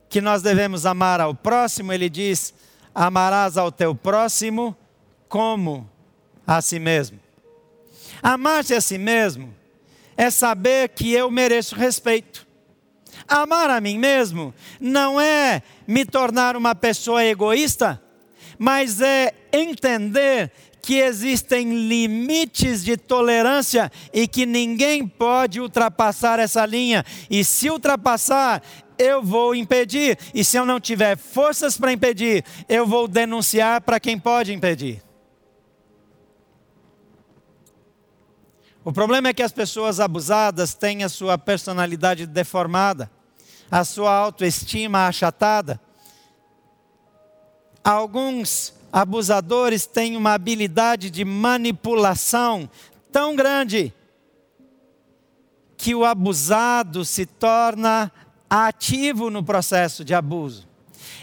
que 0.08 0.22
nós 0.22 0.44
devemos 0.44 0.86
amar 0.86 1.20
ao 1.20 1.34
próximo, 1.34 1.92
ele 1.92 2.08
diz: 2.08 2.54
amarás 2.94 3.58
ao 3.58 3.72
teu 3.72 3.96
próximo 3.96 4.78
como 5.28 5.90
a 6.46 6.62
si 6.62 6.78
mesmo. 6.78 7.20
Amar-se 8.22 8.76
a 8.76 8.82
si 8.82 8.98
mesmo 8.98 9.54
é 10.16 10.30
saber 10.30 10.90
que 10.90 11.12
eu 11.12 11.30
mereço 11.30 11.76
respeito. 11.76 12.47
Amar 13.28 13.70
a 13.70 13.82
mim 13.82 13.98
mesmo 13.98 14.54
não 14.80 15.20
é 15.20 15.62
me 15.86 16.06
tornar 16.06 16.56
uma 16.56 16.74
pessoa 16.74 17.24
egoísta, 17.24 18.02
mas 18.58 19.02
é 19.02 19.34
entender 19.52 20.52
que 20.82 21.00
existem 21.00 21.88
limites 21.88 22.82
de 22.82 22.96
tolerância 22.96 23.92
e 24.14 24.26
que 24.26 24.46
ninguém 24.46 25.06
pode 25.06 25.60
ultrapassar 25.60 26.40
essa 26.40 26.66
linha. 26.66 27.04
E 27.30 27.44
se 27.44 27.70
ultrapassar, 27.70 28.64
eu 28.98 29.22
vou 29.22 29.54
impedir. 29.54 30.18
E 30.34 30.46
se 30.46 30.56
eu 30.56 30.66
não 30.66 30.80
tiver 30.80 31.18
forças 31.18 31.78
para 31.78 31.92
impedir, 31.92 32.46
eu 32.70 32.88
vou 32.88 33.06
denunciar 33.06 33.82
para 33.82 34.00
quem 34.00 34.18
pode 34.18 34.54
impedir. 34.54 35.04
O 38.82 38.94
problema 38.94 39.28
é 39.28 39.34
que 39.34 39.44
as 39.44 39.52
pessoas 39.52 40.00
abusadas 40.00 40.74
têm 40.74 41.04
a 41.04 41.10
sua 41.10 41.38
personalidade 41.38 42.26
deformada, 42.26 43.12
a 43.70 43.84
sua 43.84 44.12
autoestima 44.12 45.08
achatada. 45.08 45.80
Alguns 47.84 48.74
abusadores 48.92 49.86
têm 49.86 50.18
uma 50.18 50.34
habilidade 50.34 51.10
de 51.10 51.24
manipulação 51.24 52.70
tão 53.12 53.36
grande 53.36 53.94
que 55.78 55.94
o 55.94 56.04
abusado 56.04 57.06
se 57.06 57.26
torna 57.26 58.12
ativo 58.50 59.30
no 59.30 59.44
processo 59.44 60.04
de 60.04 60.14
abuso. 60.14 60.68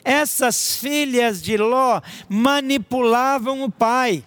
Essas 0.05 0.77
filhas 0.77 1.43
de 1.43 1.57
Ló 1.57 2.01
manipulavam 2.29 3.63
o 3.65 3.71
pai. 3.71 4.25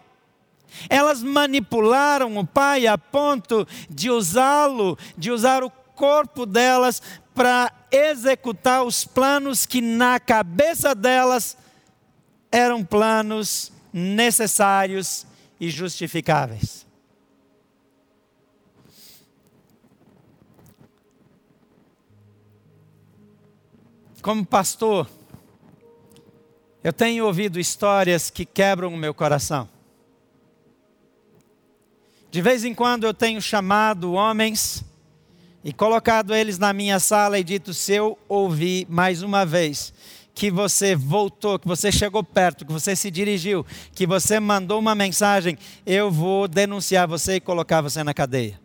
Elas 0.89 1.23
manipularam 1.23 2.38
o 2.38 2.45
pai 2.45 2.88
a 2.88 2.97
ponto 2.97 3.67
de 3.89 4.10
usá-lo, 4.10 4.97
de 5.17 5.32
usar 5.32 5.63
o 5.63 5.69
corpo 5.69 6.45
delas 6.45 7.01
para 7.38 7.71
executar 7.91 8.84
os 8.84 9.06
planos 9.06 9.67
que 9.67 9.80
na 9.80 10.19
cabeça 10.19 10.95
delas 10.95 11.56
eram 12.52 12.84
planos 12.84 13.71
necessários 13.93 15.23
e 15.60 15.69
justificáveis. 15.69 16.84
Como 24.23 24.43
pastor, 24.43 25.08
eu 26.84 26.91
tenho 26.91 27.23
ouvido 27.23 27.60
histórias 27.60 28.32
que 28.32 28.45
quebram 28.45 28.91
o 28.91 28.97
meu 28.97 29.13
coração. 29.13 29.69
De 32.32 32.41
vez 32.41 32.65
em 32.65 32.73
quando 32.73 33.04
eu 33.04 33.13
tenho 33.13 33.39
chamado 33.39 34.13
homens 34.13 34.84
e 35.67 35.73
colocado 35.73 36.34
eles 36.34 36.58
na 36.58 36.71
minha 36.71 36.97
sala 36.97 37.38
e 37.38 37.43
dito: 37.43 37.73
se 37.73 37.91
eu 37.91 38.17
ouvir 38.30 38.88
mais 38.89 39.21
uma 39.21 39.45
vez 39.45 39.93
que 40.34 40.49
você 40.49 40.95
voltou, 40.95 41.60
que 41.60 41.67
você 41.67 41.91
chegou 41.91 42.23
perto, 42.23 42.65
que 42.65 42.71
você 42.71 42.95
se 42.95 43.12
dirigiu, 43.12 43.65
que 43.93 44.08
você 44.08 44.39
mandou 44.39 44.80
uma 44.80 44.95
mensagem, 44.95 45.58
eu 45.86 46.10
vou 46.10 46.47
denunciar 46.47 47.06
você 47.06 47.36
e 47.36 47.41
colocar 47.41 47.82
você 47.82 48.01
na 48.01 48.13
cadeia. 48.13 48.58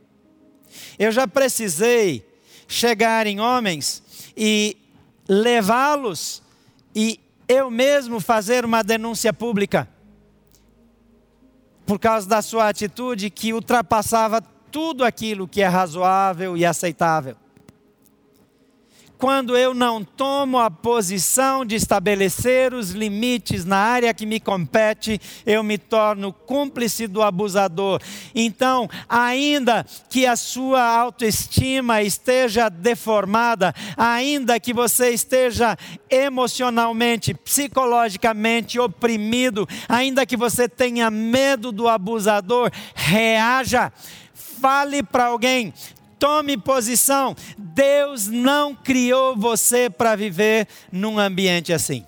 Eu 0.97 1.11
já 1.11 1.27
precisei 1.27 2.25
chegar 2.69 3.27
em 3.27 3.41
homens 3.41 4.01
e 4.37 4.77
levá-los 5.29 6.41
e 6.95 7.19
eu 7.49 7.69
mesmo 7.69 8.21
fazer 8.21 8.65
uma 8.65 8.81
denúncia 8.81 9.33
pública 9.33 9.89
por 11.85 11.99
causa 11.99 12.29
da 12.29 12.41
sua 12.41 12.69
atitude 12.69 13.29
que 13.29 13.53
ultrapassava 13.53 14.41
tudo 14.73 15.05
aquilo 15.05 15.47
que 15.47 15.61
é 15.61 15.69
razoável 15.69 16.57
e 16.57 16.65
aceitável 16.65 17.37
quando 19.23 19.57
eu 19.57 19.73
não 19.73 20.03
tomo 20.03 20.59
a 20.59 20.69
posição 20.69 21.65
de 21.65 21.77
estabelecer 21.77 22.75
os 22.75 22.91
limites 22.91 23.65
na 23.65 23.77
área 23.77 24.13
que 24.13 24.27
me 24.27 24.41
compete, 24.41 25.21
eu 25.47 25.63
me 25.63 25.79
torno 25.79 26.33
cúmplice 26.33 27.07
do 27.07 27.23
abusador. 27.23 28.03
Então, 28.35 28.91
ainda 29.09 29.87
que 30.11 30.27
a 30.27 30.35
sua 30.35 30.83
autoestima 30.83 32.03
esteja 32.03 32.69
deformada, 32.69 33.73
ainda 33.97 34.59
que 34.59 34.75
você 34.75 35.11
esteja 35.11 35.79
emocionalmente, 36.11 37.33
psicologicamente 37.33 38.81
oprimido, 38.81 39.69
ainda 39.89 40.27
que 40.27 40.37
você 40.37 40.69
tenha 40.69 41.13
medo 41.13 41.71
do 41.71 41.87
abusador, 41.87 42.73
reaja 42.93 43.93
fale 44.63 45.03
para 45.03 45.27
alguém, 45.27 45.75
Tome 46.23 46.57
posição. 46.57 47.35
Deus 47.59 48.29
não 48.29 48.77
criou 48.77 49.37
você 49.37 49.91
para 49.91 50.15
viver 50.15 50.69
num 50.93 51.19
ambiente 51.19 51.73
assim. 51.73 52.07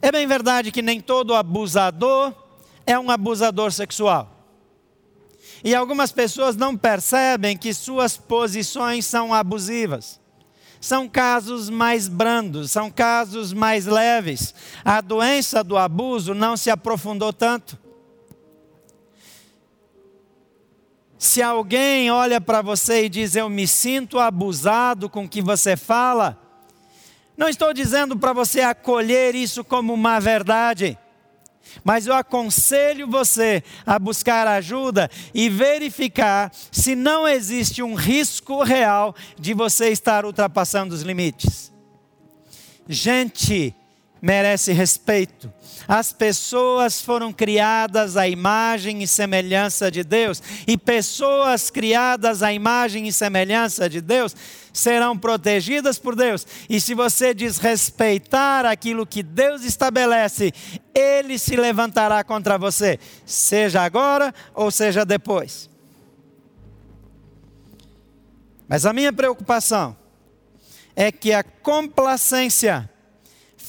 É 0.00 0.10
bem 0.10 0.26
verdade 0.26 0.72
que 0.72 0.80
nem 0.80 1.02
todo 1.02 1.34
abusador 1.34 2.34
é 2.86 2.98
um 2.98 3.10
abusador 3.10 3.70
sexual. 3.72 4.34
E 5.62 5.74
algumas 5.74 6.10
pessoas 6.10 6.56
não 6.56 6.78
percebem 6.78 7.58
que 7.58 7.74
suas 7.74 8.16
posições 8.16 9.04
são 9.04 9.34
abusivas. 9.34 10.18
São 10.80 11.06
casos 11.06 11.68
mais 11.68 12.08
brandos, 12.08 12.70
são 12.70 12.90
casos 12.90 13.52
mais 13.52 13.84
leves. 13.84 14.54
A 14.82 15.02
doença 15.02 15.62
do 15.62 15.76
abuso 15.76 16.32
não 16.32 16.56
se 16.56 16.70
aprofundou 16.70 17.34
tanto. 17.34 17.78
Se 21.22 21.40
alguém 21.40 22.10
olha 22.10 22.40
para 22.40 22.60
você 22.62 23.04
e 23.04 23.08
diz: 23.08 23.36
Eu 23.36 23.48
me 23.48 23.64
sinto 23.64 24.18
abusado 24.18 25.08
com 25.08 25.22
o 25.22 25.28
que 25.28 25.40
você 25.40 25.76
fala, 25.76 26.36
não 27.36 27.48
estou 27.48 27.72
dizendo 27.72 28.18
para 28.18 28.32
você 28.32 28.60
acolher 28.60 29.32
isso 29.32 29.62
como 29.62 29.94
uma 29.94 30.18
verdade, 30.18 30.98
mas 31.84 32.08
eu 32.08 32.14
aconselho 32.14 33.06
você 33.06 33.62
a 33.86 34.00
buscar 34.00 34.48
ajuda 34.48 35.08
e 35.32 35.48
verificar 35.48 36.50
se 36.72 36.96
não 36.96 37.28
existe 37.28 37.84
um 37.84 37.94
risco 37.94 38.64
real 38.64 39.14
de 39.38 39.54
você 39.54 39.90
estar 39.90 40.24
ultrapassando 40.24 40.92
os 40.92 41.02
limites. 41.02 41.72
Gente 42.88 43.72
merece 44.22 44.72
respeito. 44.72 45.52
As 45.88 46.12
pessoas 46.12 47.02
foram 47.02 47.32
criadas 47.32 48.16
à 48.16 48.28
imagem 48.28 49.02
e 49.02 49.08
semelhança 49.08 49.90
de 49.90 50.04
Deus, 50.04 50.40
e 50.64 50.78
pessoas 50.78 51.70
criadas 51.70 52.40
à 52.40 52.52
imagem 52.52 53.08
e 53.08 53.12
semelhança 53.12 53.90
de 53.90 54.00
Deus 54.00 54.36
serão 54.72 55.18
protegidas 55.18 55.98
por 55.98 56.14
Deus. 56.14 56.46
E 56.70 56.80
se 56.80 56.94
você 56.94 57.34
desrespeitar 57.34 58.64
aquilo 58.64 59.04
que 59.04 59.24
Deus 59.24 59.64
estabelece, 59.64 60.52
ele 60.94 61.36
se 61.36 61.56
levantará 61.56 62.22
contra 62.22 62.56
você, 62.56 63.00
seja 63.26 63.82
agora 63.82 64.32
ou 64.54 64.70
seja 64.70 65.04
depois. 65.04 65.68
Mas 68.68 68.86
a 68.86 68.92
minha 68.92 69.12
preocupação 69.12 69.96
é 70.94 71.10
que 71.10 71.32
a 71.32 71.42
complacência 71.42 72.88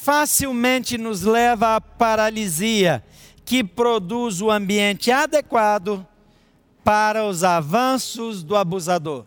facilmente 0.04 0.97
nos 0.97 1.22
leva 1.22 1.78
à 1.78 1.82
paralisia, 1.82 3.01
que 3.45 3.64
produz 3.64 4.41
o 4.41 4.51
ambiente 4.51 5.10
adequado 5.10 6.06
para 6.84 7.26
os 7.26 7.41
avanços 7.41 8.43
do 8.43 8.58
abusador. 8.58 9.26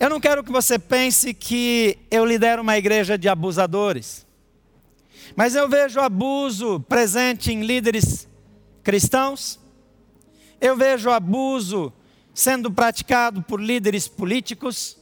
Eu 0.00 0.08
não 0.08 0.18
quero 0.18 0.42
que 0.42 0.50
você 0.50 0.78
pense 0.78 1.34
que 1.34 1.98
eu 2.10 2.24
lidero 2.24 2.62
uma 2.62 2.78
igreja 2.78 3.18
de 3.18 3.28
abusadores, 3.28 4.26
mas 5.36 5.54
eu 5.54 5.68
vejo 5.68 6.00
abuso 6.00 6.80
presente 6.80 7.52
em 7.52 7.60
líderes 7.62 8.26
cristãos, 8.82 9.60
eu 10.62 10.74
vejo 10.74 11.10
abuso 11.10 11.92
sendo 12.32 12.72
praticado 12.72 13.42
por 13.42 13.60
líderes 13.60 14.08
políticos, 14.08 14.96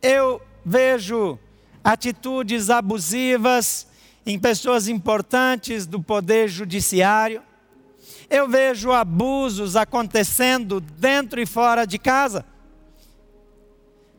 eu 0.00 0.40
vejo 0.64 1.38
atitudes 1.82 2.70
abusivas 2.70 3.86
em 4.24 4.38
pessoas 4.38 4.88
importantes 4.88 5.86
do 5.86 6.02
poder 6.02 6.48
judiciário. 6.48 7.42
Eu 8.28 8.48
vejo 8.48 8.92
abusos 8.92 9.76
acontecendo 9.76 10.80
dentro 10.80 11.40
e 11.40 11.46
fora 11.46 11.86
de 11.86 11.98
casa. 11.98 12.44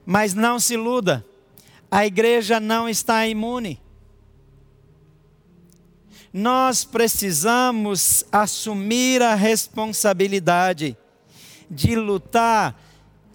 Mas 0.06 0.34
não 0.34 0.60
se 0.60 0.74
iluda, 0.74 1.26
a 1.90 2.06
igreja 2.06 2.60
não 2.60 2.90
está 2.90 3.28
imune. 3.28 3.80
Nós 6.34 6.84
precisamos 6.84 8.24
assumir 8.32 9.22
a 9.22 9.36
responsabilidade 9.36 10.98
de 11.70 11.96
lutar 11.96 12.76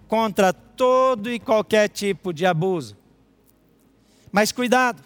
contra 0.08 0.52
todo 0.52 1.30
e 1.30 1.38
qualquer 1.38 1.88
tipo 1.88 2.32
de 2.32 2.46
abuso. 2.46 2.96
Mas 4.32 4.52
cuidado, 4.52 5.02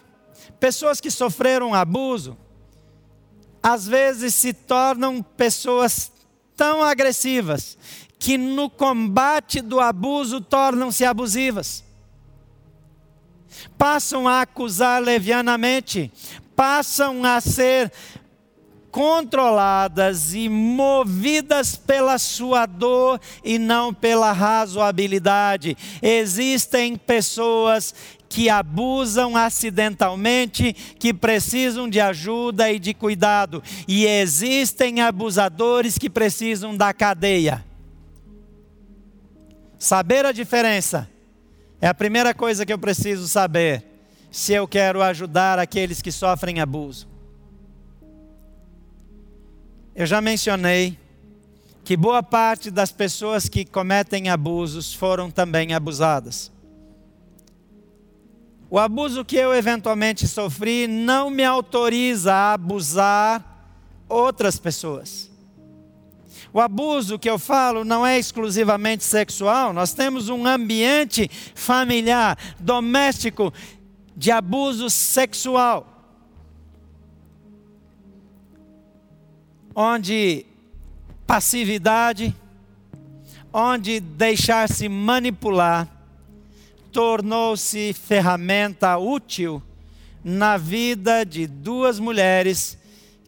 pessoas 0.59 0.99
que 0.99 1.11
sofreram 1.11 1.73
abuso, 1.73 2.37
às 3.61 3.87
vezes 3.87 4.33
se 4.33 4.53
tornam 4.53 5.21
pessoas 5.21 6.11
tão 6.55 6.83
agressivas 6.83 7.77
que 8.17 8.37
no 8.37 8.69
combate 8.69 9.61
do 9.61 9.79
abuso 9.79 10.41
tornam-se 10.41 11.03
abusivas. 11.03 11.83
Passam 13.77 14.27
a 14.27 14.41
acusar 14.41 15.01
levianamente, 15.01 16.11
passam 16.55 17.25
a 17.25 17.41
ser 17.41 17.91
controladas 18.91 20.33
e 20.33 20.49
movidas 20.49 21.75
pela 21.75 22.19
sua 22.19 22.65
dor 22.65 23.19
e 23.43 23.57
não 23.57 23.93
pela 23.93 24.31
razoabilidade. 24.31 25.77
Existem 26.01 26.97
pessoas 26.97 27.95
que 28.27 28.49
abusam 28.49 29.35
acidentalmente, 29.35 30.73
que 30.73 31.13
precisam 31.13 31.89
de 31.89 31.99
ajuda 31.99 32.71
e 32.71 32.79
de 32.79 32.93
cuidado, 32.93 33.61
e 33.87 34.05
existem 34.05 35.01
abusadores 35.01 35.97
que 35.97 36.09
precisam 36.09 36.75
da 36.75 36.93
cadeia. 36.93 37.65
Saber 39.77 40.25
a 40.25 40.31
diferença 40.31 41.09
é 41.81 41.87
a 41.87 41.93
primeira 41.93 42.33
coisa 42.33 42.65
que 42.65 42.71
eu 42.71 42.77
preciso 42.77 43.27
saber 43.27 43.83
se 44.31 44.53
eu 44.53 44.65
quero 44.65 45.01
ajudar 45.01 45.59
aqueles 45.59 46.01
que 46.01 46.11
sofrem 46.11 46.61
abuso. 46.61 47.10
Eu 49.93 50.05
já 50.05 50.21
mencionei 50.21 50.97
que 51.83 51.97
boa 51.97 52.23
parte 52.23 52.71
das 52.71 52.91
pessoas 52.91 53.49
que 53.49 53.65
cometem 53.65 54.29
abusos 54.29 54.93
foram 54.93 55.29
também 55.29 55.73
abusadas. 55.73 56.51
O 58.69 58.79
abuso 58.79 59.25
que 59.25 59.35
eu 59.35 59.53
eventualmente 59.53 60.29
sofri 60.29 60.87
não 60.87 61.29
me 61.29 61.43
autoriza 61.43 62.33
a 62.33 62.53
abusar 62.53 63.43
outras 64.07 64.57
pessoas. 64.57 65.29
O 66.53 66.59
abuso 66.61 67.19
que 67.19 67.29
eu 67.29 67.37
falo 67.37 67.83
não 67.83 68.07
é 68.07 68.17
exclusivamente 68.17 69.03
sexual, 69.03 69.73
nós 69.73 69.93
temos 69.93 70.29
um 70.29 70.45
ambiente 70.45 71.29
familiar, 71.53 72.37
doméstico, 72.59 73.53
de 74.15 74.31
abuso 74.31 74.89
sexual. 74.89 75.90
Onde 79.73 80.45
passividade, 81.25 82.35
onde 83.53 83.99
deixar-se 83.99 84.89
manipular, 84.89 85.87
tornou-se 86.91 87.93
ferramenta 87.93 88.97
útil 88.97 89.61
na 90.23 90.57
vida 90.57 91.25
de 91.25 91.47
duas 91.47 91.99
mulheres 91.99 92.77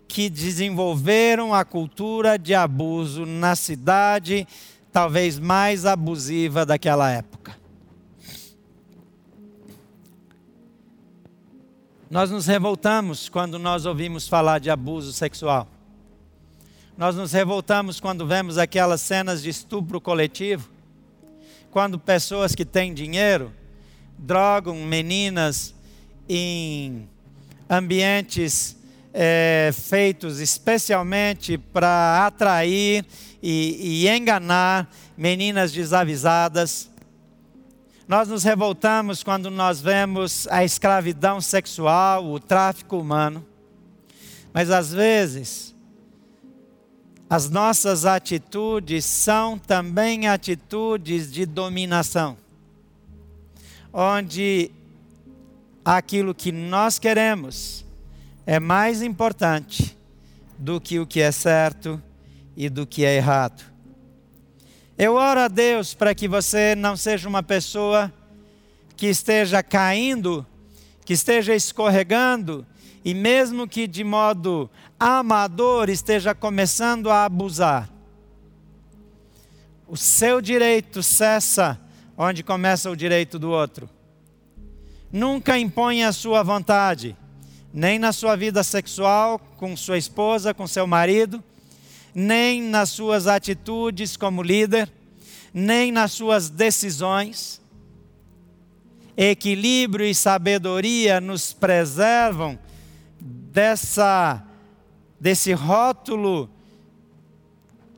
que 0.08 0.30
desenvolveram 0.30 1.54
a 1.54 1.66
cultura 1.66 2.38
de 2.38 2.54
abuso 2.54 3.26
na 3.26 3.56
cidade 3.56 4.48
talvez 4.94 5.40
mais 5.40 5.88
abusiva 5.88 6.64
daquela 6.66 7.10
época. 7.10 7.58
Nós 12.12 12.30
nos 12.30 12.46
revoltamos 12.46 13.28
quando 13.28 13.58
nós 13.58 13.88
ouvimos 13.88 14.28
falar 14.28 14.60
de 14.60 14.70
abuso 14.70 15.12
sexual. 15.12 15.68
Nós 16.96 17.16
nos 17.16 17.32
revoltamos 17.32 18.00
quando 18.00 18.28
vemos 18.28 18.60
aquelas 18.60 19.02
cenas 19.02 19.42
de 19.42 19.50
estupro 19.50 20.00
coletivo 20.00 20.70
quando 21.72 21.98
pessoas 21.98 22.54
que 22.54 22.64
têm 22.64 22.94
dinheiro 22.94 23.52
drogam 24.16 24.76
meninas 24.86 25.74
em 26.30 27.10
ambientes 27.68 28.78
é, 29.12 29.72
feitos 29.74 30.40
especialmente 30.40 31.58
para 31.58 32.28
atrair 32.28 33.04
e, 33.42 34.04
e 34.04 34.08
enganar 34.08 34.88
meninas 35.18 35.72
desavisadas. 35.72 36.92
Nós 38.08 38.28
nos 38.28 38.44
revoltamos 38.44 39.24
quando 39.24 39.50
nós 39.50 39.82
vemos 39.82 40.48
a 40.52 40.64
escravidão 40.64 41.42
sexual, 41.42 42.24
o 42.24 42.40
tráfico 42.40 43.00
humano. 43.00 43.44
Mas 44.54 44.70
às 44.70 44.94
vezes, 44.94 45.73
as 47.36 47.50
nossas 47.50 48.06
atitudes 48.06 49.06
são 49.06 49.58
também 49.58 50.28
atitudes 50.28 51.32
de 51.32 51.48
dominação, 51.48 52.38
onde 53.92 54.70
aquilo 55.84 56.36
que 56.36 56.52
nós 56.52 57.00
queremos 57.00 57.84
é 58.46 58.60
mais 58.60 59.02
importante 59.02 59.98
do 60.60 60.80
que 60.80 61.00
o 61.00 61.08
que 61.08 61.22
é 61.22 61.32
certo 61.32 62.00
e 62.56 62.70
do 62.70 62.86
que 62.86 63.04
é 63.04 63.16
errado. 63.16 63.64
Eu 64.96 65.16
oro 65.16 65.40
a 65.40 65.48
Deus 65.48 65.96
para 65.96 66.14
que 66.14 66.28
você 66.28 66.76
não 66.76 66.96
seja 66.96 67.28
uma 67.28 67.42
pessoa 67.42 68.14
que 68.96 69.08
esteja 69.08 69.64
caindo, 69.64 70.46
que 71.04 71.14
esteja 71.14 71.56
escorregando 71.56 72.64
e 73.04 73.14
mesmo 73.14 73.68
que 73.68 73.88
de 73.88 74.04
modo 74.04 74.70
amador 75.00 75.90
esteja 75.90 76.34
começando 76.34 77.10
a 77.10 77.26
abusar, 77.26 77.90
o 79.88 79.98
seu 79.98 80.42
direito 80.42 81.04
cessa 81.04 81.80
onde 82.18 82.44
começa 82.44 82.90
o 82.90 82.96
direito 82.96 83.38
do 83.38 83.50
outro. 83.50 83.90
Nunca 85.12 85.58
impõe 85.60 86.04
a 86.04 86.12
sua 86.12 86.42
vontade, 86.42 87.16
nem 87.74 88.00
na 88.00 88.12
sua 88.12 88.36
vida 88.36 88.64
sexual 88.64 89.38
com 89.58 89.76
sua 89.76 89.98
esposa, 89.98 90.54
com 90.54 90.66
seu 90.66 90.88
marido, 90.88 91.44
nem 92.16 92.62
nas 92.62 92.90
suas 92.90 93.28
atitudes 93.28 94.16
como 94.16 94.42
líder, 94.42 94.92
nem 95.54 95.92
nas 95.92 96.14
suas 96.14 96.50
decisões. 96.50 97.62
Equilíbrio 99.16 100.06
e 100.06 100.16
sabedoria 100.16 101.22
nos 101.22 101.54
preservam 101.54 102.58
dessa 103.54 104.44
desse 105.20 105.54
rótulo 105.54 106.50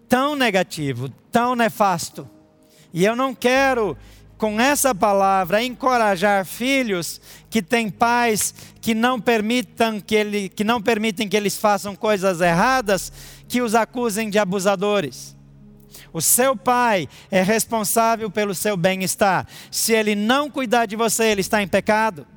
tão 0.08 0.36
negativo, 0.36 1.10
tão 1.32 1.56
nefasto. 1.56 2.30
E 2.93 3.03
eu 3.03 3.16
não 3.16 3.34
quero 3.34 3.97
com 4.38 4.60
essa 4.60 4.93
palavra 4.93 5.64
encorajar 5.64 6.45
filhos 6.45 7.20
que 7.49 7.64
têm 7.64 7.89
pais 7.89 8.53
que 8.80 8.93
não 8.93 9.20
permitam 9.20 9.99
que, 9.99 10.14
ele, 10.14 10.49
que 10.49 10.64
não 10.64 10.80
permitem 10.80 11.28
que 11.28 11.36
eles 11.36 11.58
façam 11.58 11.95
coisas 11.95 12.41
erradas, 12.41 13.12
que 13.47 13.62
os 13.62 13.74
acusem 13.74 14.30
de 14.30 14.38
abusadores. 14.38 15.36
O 16.14 16.22
seu 16.22 16.56
pai 16.56 17.10
é 17.32 17.41
responsável 17.41 18.30
pelo 18.30 18.53
seu 18.53 18.78
bem-estar. 18.78 19.47
Se 19.72 19.93
ele 19.93 20.14
não 20.14 20.51
cuidar 20.51 20.86
de 20.86 20.95
você, 20.95 21.26
ele 21.26 21.41
está 21.41 21.64
em 21.64 21.68
pecado 21.68 22.28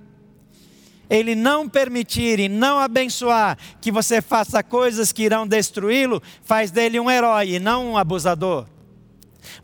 ele 1.11 1.35
não 1.35 1.69
permitir 1.69 2.39
e 2.39 2.49
não 2.49 2.79
abençoar 2.79 3.57
que 3.81 3.91
você 3.91 4.21
faça 4.21 4.63
coisas 4.63 5.13
que 5.13 5.23
irão 5.23 5.47
destruí-lo, 5.47 6.23
faz 6.43 6.71
dele 6.71 7.01
um 7.01 7.11
herói 7.11 7.55
e 7.55 7.59
não 7.59 7.93
um 7.93 7.97
abusador. 7.97 8.67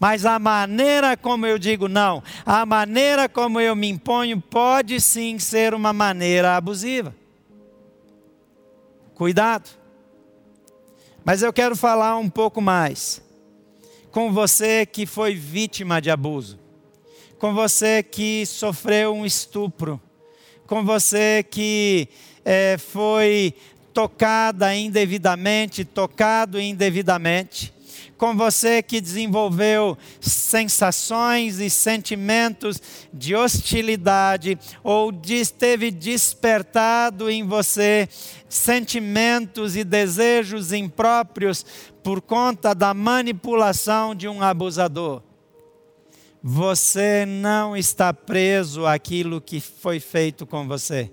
Mas 0.00 0.24
a 0.24 0.38
maneira 0.38 1.16
como 1.16 1.46
eu 1.46 1.58
digo 1.58 1.88
não, 1.88 2.22
a 2.44 2.64
maneira 2.64 3.28
como 3.28 3.60
eu 3.60 3.76
me 3.76 3.88
imponho, 3.88 4.40
pode 4.40 5.00
sim 5.00 5.38
ser 5.38 5.74
uma 5.74 5.92
maneira 5.92 6.56
abusiva. 6.56 7.14
Cuidado. 9.14 9.68
Mas 11.24 11.42
eu 11.42 11.52
quero 11.52 11.76
falar 11.76 12.16
um 12.16 12.28
pouco 12.28 12.60
mais 12.60 13.22
com 14.10 14.32
você 14.32 14.86
que 14.86 15.06
foi 15.06 15.34
vítima 15.34 16.00
de 16.00 16.10
abuso, 16.10 16.58
com 17.38 17.52
você 17.52 18.02
que 18.02 18.46
sofreu 18.46 19.14
um 19.14 19.26
estupro 19.26 20.00
com 20.66 20.84
você 20.84 21.42
que 21.42 22.08
é, 22.44 22.76
foi 22.78 23.54
tocada 23.92 24.74
indevidamente, 24.74 25.84
tocado 25.84 26.60
indevidamente, 26.60 27.72
com 28.16 28.36
você 28.36 28.82
que 28.82 29.00
desenvolveu 29.00 29.98
sensações 30.20 31.58
e 31.58 31.68
sentimentos 31.68 32.80
de 33.12 33.34
hostilidade 33.34 34.58
ou 34.82 35.12
esteve 35.24 35.90
despertado 35.90 37.30
em 37.30 37.44
você 37.46 38.08
sentimentos 38.48 39.76
e 39.76 39.84
desejos 39.84 40.72
impróprios 40.72 41.64
por 42.02 42.20
conta 42.20 42.74
da 42.74 42.94
manipulação 42.94 44.14
de 44.14 44.28
um 44.28 44.42
abusador. 44.42 45.22
Você 46.46 47.24
não 47.24 47.74
está 47.74 48.12
preso 48.12 48.84
àquilo 48.84 49.40
que 49.40 49.62
foi 49.62 49.98
feito 49.98 50.44
com 50.44 50.68
você. 50.68 51.10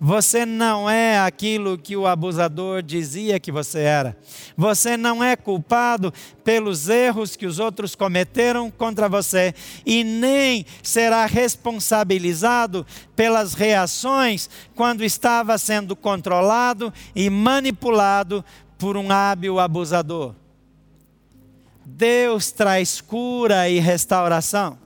Você 0.00 0.44
não 0.44 0.90
é 0.90 1.20
aquilo 1.20 1.78
que 1.78 1.96
o 1.96 2.04
abusador 2.04 2.82
dizia 2.82 3.38
que 3.38 3.52
você 3.52 3.78
era. 3.78 4.18
Você 4.56 4.96
não 4.96 5.22
é 5.22 5.36
culpado 5.36 6.12
pelos 6.42 6.88
erros 6.88 7.36
que 7.36 7.46
os 7.46 7.60
outros 7.60 7.94
cometeram 7.94 8.68
contra 8.68 9.08
você 9.08 9.54
e 9.84 10.02
nem 10.02 10.66
será 10.82 11.26
responsabilizado 11.26 12.84
pelas 13.14 13.54
reações 13.54 14.50
quando 14.74 15.04
estava 15.04 15.56
sendo 15.58 15.94
controlado 15.94 16.92
e 17.14 17.30
manipulado 17.30 18.44
por 18.76 18.96
um 18.96 19.12
hábil 19.12 19.60
abusador. 19.60 20.34
Deus 21.88 22.50
traz 22.50 23.00
cura 23.00 23.68
e 23.68 23.78
restauração. 23.78 24.76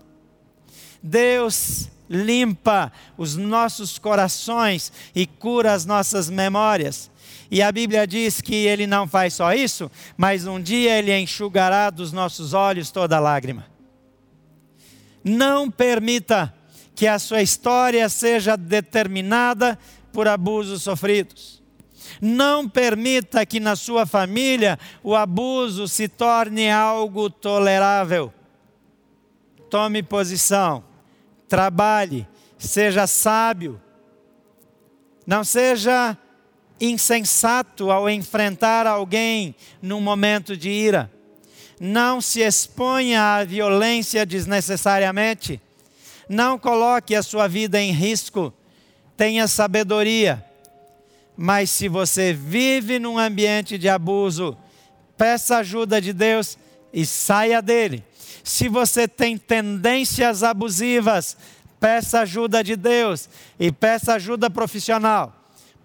Deus 1.02 1.88
limpa 2.10 2.92
os 3.16 3.36
nossos 3.36 3.98
corações 3.98 4.92
e 5.14 5.26
cura 5.26 5.72
as 5.72 5.86
nossas 5.86 6.28
memórias. 6.28 7.10
E 7.50 7.62
a 7.62 7.72
Bíblia 7.72 8.06
diz 8.06 8.42
que 8.42 8.54
ele 8.54 8.86
não 8.86 9.08
faz 9.08 9.32
só 9.32 9.54
isso, 9.54 9.90
mas 10.14 10.46
um 10.46 10.60
dia 10.60 10.98
ele 10.98 11.16
enxugará 11.18 11.88
dos 11.88 12.12
nossos 12.12 12.52
olhos 12.52 12.90
toda 12.90 13.18
lágrima. 13.18 13.64
Não 15.24 15.70
permita 15.70 16.52
que 16.94 17.06
a 17.06 17.18
sua 17.18 17.40
história 17.40 18.06
seja 18.10 18.58
determinada 18.58 19.78
por 20.12 20.28
abusos 20.28 20.82
sofridos. 20.82 21.59
Não 22.20 22.68
permita 22.68 23.44
que 23.44 23.60
na 23.60 23.76
sua 23.76 24.06
família 24.06 24.78
o 25.02 25.14
abuso 25.14 25.86
se 25.86 26.08
torne 26.08 26.70
algo 26.70 27.28
tolerável. 27.28 28.32
Tome 29.68 30.02
posição 30.02 30.84
trabalhe, 31.50 32.28
seja 32.56 33.08
sábio, 33.08 33.82
não 35.26 35.42
seja 35.42 36.16
insensato 36.80 37.90
ao 37.90 38.08
enfrentar 38.08 38.86
alguém 38.86 39.54
num 39.82 40.00
momento 40.00 40.56
de 40.56 40.70
ira. 40.70 41.10
Não 41.80 42.20
se 42.20 42.40
exponha 42.40 43.36
à 43.36 43.44
violência 43.44 44.24
desnecessariamente. 44.24 45.60
Não 46.28 46.58
coloque 46.58 47.14
a 47.14 47.22
sua 47.22 47.48
vida 47.48 47.80
em 47.80 47.90
risco. 47.90 48.52
Tenha 49.16 49.48
sabedoria. 49.48 50.44
Mas 51.42 51.70
se 51.70 51.88
você 51.88 52.34
vive 52.34 52.98
num 52.98 53.18
ambiente 53.18 53.78
de 53.78 53.88
abuso, 53.88 54.54
peça 55.16 55.56
ajuda 55.56 55.98
de 55.98 56.12
Deus 56.12 56.58
e 56.92 57.06
saia 57.06 57.62
dele. 57.62 58.04
Se 58.44 58.68
você 58.68 59.08
tem 59.08 59.38
tendências 59.38 60.42
abusivas, 60.42 61.38
peça 61.80 62.20
ajuda 62.20 62.62
de 62.62 62.76
Deus 62.76 63.26
e 63.58 63.72
peça 63.72 64.12
ajuda 64.16 64.50
profissional. 64.50 65.34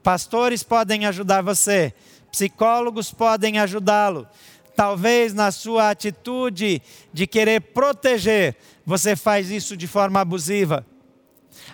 Pastores 0.03 0.61
podem 0.61 1.05
ajudar 1.05 1.41
você, 1.41 1.93
psicólogos 2.29 3.13
podem 3.13 3.57
ajudá-lo. 3.57 4.27
Talvez 4.75 5.33
na 5.33 5.51
sua 5.51 5.89
atitude 5.89 6.81
de 7.13 7.25
querer 7.25 7.61
proteger, 7.61 8.57
você 8.85 9.15
faz 9.15 9.49
isso 9.49 9.77
de 9.77 9.87
forma 9.87 10.19
abusiva. 10.19 10.85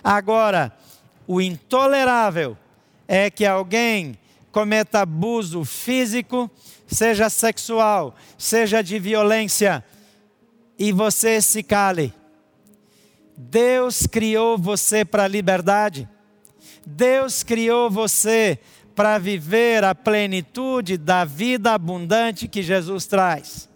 Agora, 0.04 0.70
o 1.26 1.40
intolerável 1.40 2.56
é 3.06 3.30
que 3.30 3.44
alguém 3.44 4.18
cometa 4.50 5.00
abuso 5.00 5.64
físico, 5.64 6.50
seja 6.86 7.30
sexual, 7.30 8.14
seja 8.36 8.82
de 8.82 8.98
violência, 8.98 9.84
e 10.78 10.92
você 10.92 11.40
se 11.40 11.62
cale. 11.62 12.12
Deus 13.36 14.06
criou 14.06 14.58
você 14.58 15.04
para 15.04 15.24
a 15.24 15.28
liberdade. 15.28 16.08
Deus 16.86 17.42
criou 17.42 17.90
você 17.90 18.58
para 18.94 19.18
viver 19.18 19.84
a 19.84 19.94
plenitude 19.94 20.98
da 20.98 21.24
vida 21.24 21.72
abundante 21.72 22.46
que 22.46 22.62
Jesus 22.62 23.06
traz. 23.06 23.68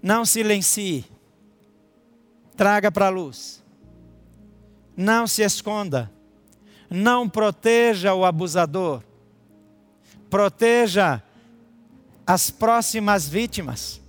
Não 0.00 0.24
silencie. 0.24 1.04
Traga 2.56 2.92
para 2.92 3.06
a 3.06 3.10
luz. 3.10 3.62
Não 4.96 5.26
se 5.26 5.42
esconda. 5.42 6.10
Não 6.90 7.28
proteja 7.28 8.14
o 8.14 8.24
abusador. 8.24 9.02
Proteja 10.30 11.22
as 12.26 12.50
próximas 12.50 13.28
vítimas. 13.28 14.00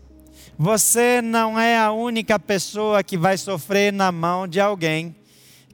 Você 0.57 1.21
não 1.21 1.59
é 1.59 1.77
a 1.77 1.91
única 1.91 2.39
pessoa 2.39 3.03
que 3.03 3.17
vai 3.17 3.37
sofrer 3.37 3.93
na 3.93 4.11
mão 4.11 4.47
de 4.47 4.59
alguém 4.59 5.15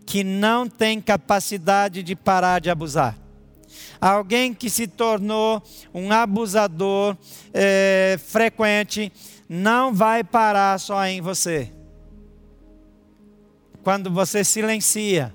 que 0.06 0.24
não 0.24 0.68
tem 0.68 1.00
capacidade 1.00 2.04
de 2.04 2.16
parar 2.16 2.60
de 2.60 2.70
abusar. 2.70 3.18
Alguém 4.00 4.54
que 4.54 4.70
se 4.70 4.86
tornou 4.86 5.64
um 5.94 6.12
abusador 6.12 7.16
é, 7.54 8.20
frequente 8.22 9.12
não 9.48 9.94
vai 9.94 10.24
parar 10.24 10.78
só 10.78 11.06
em 11.06 11.22
você. 11.22 11.72
Quando 13.82 14.12
você 14.12 14.44
silencia, 14.44 15.34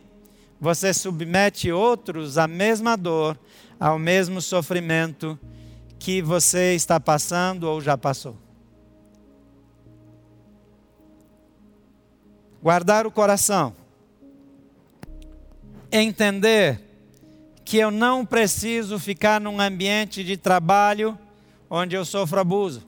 você 0.60 0.92
submete 0.92 1.70
outros 1.70 2.38
à 2.38 2.48
mesma 2.48 2.96
dor, 2.96 3.38
ao 3.78 3.98
mesmo 3.98 4.40
sofrimento 4.40 5.38
que 5.98 6.22
você 6.22 6.74
está 6.74 6.98
passando 6.98 7.64
ou 7.64 7.80
já 7.80 7.96
passou. 7.96 8.36
guardar 12.62 13.06
o 13.06 13.10
coração, 13.10 13.74
entender 15.90 16.80
que 17.64 17.76
eu 17.76 17.90
não 17.90 18.24
preciso 18.24 18.98
ficar 18.98 19.40
num 19.40 19.60
ambiente 19.60 20.24
de 20.24 20.36
trabalho 20.36 21.18
onde 21.70 21.94
eu 21.94 22.04
sofro 22.04 22.40
abuso. 22.40 22.86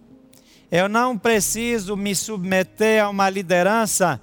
Eu 0.70 0.88
não 0.88 1.18
preciso 1.18 1.96
me 1.96 2.14
submeter 2.14 3.04
a 3.04 3.08
uma 3.08 3.28
liderança 3.28 4.20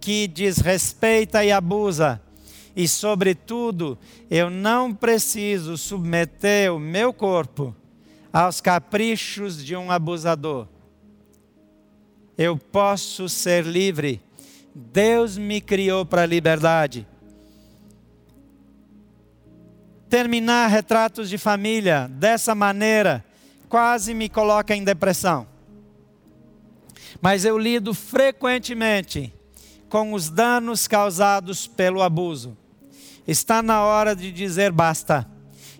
que 0.00 0.28
desrespeita 0.28 1.44
e 1.44 1.50
abusa. 1.50 2.20
E, 2.78 2.86
sobretudo, 2.86 3.98
eu 4.30 4.48
não 4.48 4.94
preciso 4.94 5.76
submeter 5.76 6.72
o 6.72 6.78
meu 6.78 7.12
corpo 7.12 7.74
aos 8.32 8.60
caprichos 8.60 9.64
de 9.64 9.74
um 9.74 9.90
abusador. 9.90 10.68
Eu 12.38 12.56
posso 12.56 13.28
ser 13.28 13.66
livre 13.66 14.22
Deus 14.72 15.36
me 15.36 15.60
criou 15.60 16.06
para 16.06 16.22
a 16.22 16.26
liberdade. 16.26 17.04
Terminar 20.08 20.68
retratos 20.68 21.28
de 21.28 21.36
família 21.36 22.06
dessa 22.08 22.54
maneira 22.54 23.24
quase 23.68 24.14
me 24.14 24.28
coloca 24.28 24.72
em 24.76 24.84
depressão. 24.84 25.48
Mas 27.20 27.44
eu 27.44 27.58
lido 27.58 27.92
frequentemente 27.92 29.34
com 29.88 30.12
os 30.12 30.30
danos 30.30 30.86
causados 30.86 31.66
pelo 31.66 32.02
abuso. 32.02 32.56
Está 33.28 33.62
na 33.62 33.84
hora 33.84 34.16
de 34.16 34.32
dizer 34.32 34.72
basta. 34.72 35.28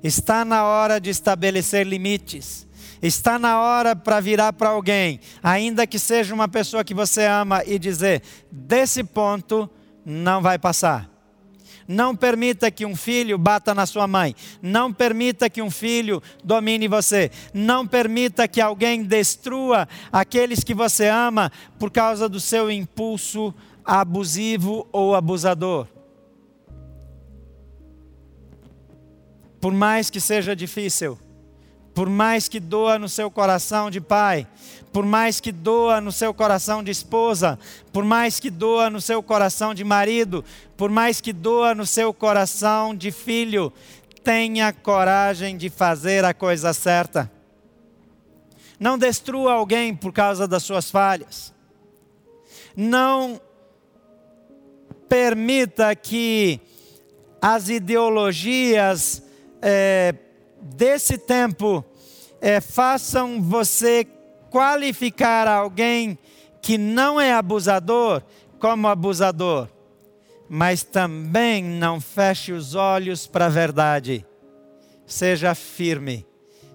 Está 0.04 0.44
na 0.44 0.64
hora 0.64 1.00
de 1.00 1.08
estabelecer 1.08 1.86
limites. 1.86 2.68
Está 3.00 3.38
na 3.38 3.58
hora 3.58 3.96
para 3.96 4.20
virar 4.20 4.52
para 4.52 4.68
alguém, 4.68 5.18
ainda 5.42 5.86
que 5.86 5.98
seja 5.98 6.34
uma 6.34 6.46
pessoa 6.46 6.84
que 6.84 6.92
você 6.92 7.24
ama, 7.24 7.62
e 7.64 7.78
dizer: 7.78 8.22
desse 8.52 9.02
ponto 9.02 9.70
não 10.04 10.42
vai 10.42 10.58
passar. 10.58 11.08
Não 11.86 12.14
permita 12.14 12.70
que 12.70 12.84
um 12.84 12.94
filho 12.94 13.38
bata 13.38 13.74
na 13.74 13.86
sua 13.86 14.06
mãe. 14.06 14.36
Não 14.60 14.92
permita 14.92 15.48
que 15.48 15.62
um 15.62 15.70
filho 15.70 16.22
domine 16.44 16.86
você. 16.86 17.30
Não 17.54 17.86
permita 17.86 18.46
que 18.46 18.60
alguém 18.60 19.02
destrua 19.02 19.88
aqueles 20.12 20.62
que 20.62 20.74
você 20.74 21.08
ama 21.08 21.50
por 21.78 21.90
causa 21.90 22.28
do 22.28 22.40
seu 22.40 22.70
impulso 22.70 23.54
abusivo 23.82 24.86
ou 24.92 25.14
abusador. 25.14 25.86
Por 29.60 29.72
mais 29.72 30.10
que 30.10 30.20
seja 30.20 30.54
difícil, 30.54 31.18
por 31.94 32.08
mais 32.08 32.46
que 32.46 32.60
doa 32.60 32.96
no 32.98 33.08
seu 33.08 33.28
coração 33.28 33.90
de 33.90 34.00
pai, 34.00 34.46
por 34.92 35.04
mais 35.04 35.40
que 35.40 35.50
doa 35.50 36.00
no 36.00 36.12
seu 36.12 36.32
coração 36.32 36.80
de 36.80 36.92
esposa, 36.92 37.58
por 37.92 38.04
mais 38.04 38.38
que 38.38 38.50
doa 38.50 38.88
no 38.88 39.00
seu 39.00 39.20
coração 39.20 39.74
de 39.74 39.82
marido, 39.82 40.44
por 40.76 40.90
mais 40.90 41.20
que 41.20 41.32
doa 41.32 41.74
no 41.74 41.84
seu 41.84 42.14
coração 42.14 42.94
de 42.94 43.10
filho, 43.10 43.72
tenha 44.22 44.72
coragem 44.72 45.56
de 45.56 45.68
fazer 45.68 46.24
a 46.24 46.32
coisa 46.32 46.72
certa. 46.72 47.30
Não 48.78 48.96
destrua 48.96 49.54
alguém 49.54 49.92
por 49.92 50.12
causa 50.12 50.46
das 50.46 50.62
suas 50.62 50.88
falhas. 50.90 51.52
Não 52.76 53.40
permita 55.08 55.96
que 55.96 56.60
as 57.42 57.68
ideologias 57.68 59.22
é, 59.62 60.14
desse 60.60 61.18
tempo 61.18 61.84
é, 62.40 62.60
façam 62.60 63.42
você 63.42 64.06
qualificar 64.50 65.46
alguém 65.46 66.18
que 66.60 66.78
não 66.78 67.20
é 67.20 67.32
abusador 67.32 68.22
como 68.58 68.88
abusador, 68.88 69.68
mas 70.48 70.82
também 70.82 71.62
não 71.62 72.00
feche 72.00 72.52
os 72.52 72.74
olhos 72.74 73.26
para 73.26 73.46
a 73.46 73.50
verdade. 73.50 74.26
Seja 75.06 75.54
firme, 75.54 76.26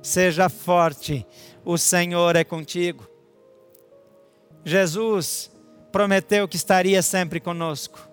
seja 0.01 0.49
forte, 0.49 1.25
o 1.65 1.77
Senhor 1.77 2.35
é 2.35 2.43
contigo. 2.43 3.07
Jesus 4.65 5.51
prometeu 5.91 6.47
que 6.47 6.55
estaria 6.55 7.01
sempre 7.01 7.39
conosco. 7.39 8.12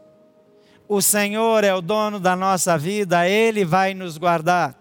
O 0.92 1.00
Senhor 1.00 1.62
é 1.62 1.72
o 1.72 1.80
dono 1.80 2.18
da 2.18 2.34
nossa 2.34 2.76
vida, 2.76 3.28
Ele 3.28 3.64
vai 3.64 3.94
nos 3.94 4.18
guardar. 4.18 4.74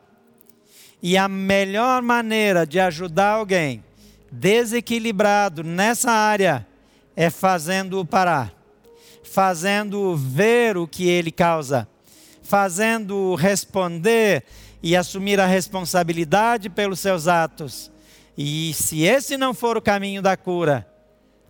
E 1.03 1.15
a 1.15 1.27
melhor 1.27 2.01
maneira 2.01 2.65
de 2.65 2.79
ajudar 2.79 3.33
alguém 3.33 3.83
desequilibrado 4.31 5.63
nessa 5.63 6.09
área 6.09 6.65
é 7.15 7.29
fazendo-o 7.29 8.03
parar, 8.03 8.51
fazendo-o 9.23 10.15
ver 10.15 10.77
o 10.77 10.87
que 10.87 11.07
ele 11.07 11.31
causa, 11.31 11.87
fazendo-o 12.41 13.35
responder 13.35 14.43
e 14.81 14.95
assumir 14.95 15.39
a 15.39 15.45
responsabilidade 15.45 16.71
pelos 16.71 16.99
seus 16.99 17.27
atos. 17.27 17.91
E 18.35 18.73
se 18.73 19.03
esse 19.03 19.37
não 19.37 19.53
for 19.53 19.77
o 19.77 19.81
caminho 19.81 20.23
da 20.23 20.35
cura, 20.35 20.91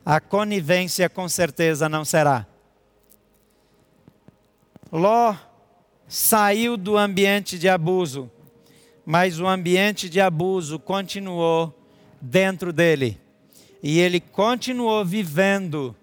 a 0.05 0.19
conivência 0.19 1.07
com 1.07 1.29
certeza 1.29 1.87
não 1.87 2.03
será. 2.03 2.45
Ló 4.91 5.35
saiu 6.07 6.75
do 6.75 6.97
ambiente 6.97 7.59
de 7.59 7.69
abuso, 7.69 8.29
mas 9.05 9.39
o 9.39 9.47
ambiente 9.47 10.09
de 10.09 10.19
abuso 10.19 10.79
continuou 10.79 11.73
dentro 12.19 12.73
dele. 12.73 13.19
E 13.81 13.99
ele 13.99 14.19
continuou 14.19 15.05
vivendo 15.05 15.95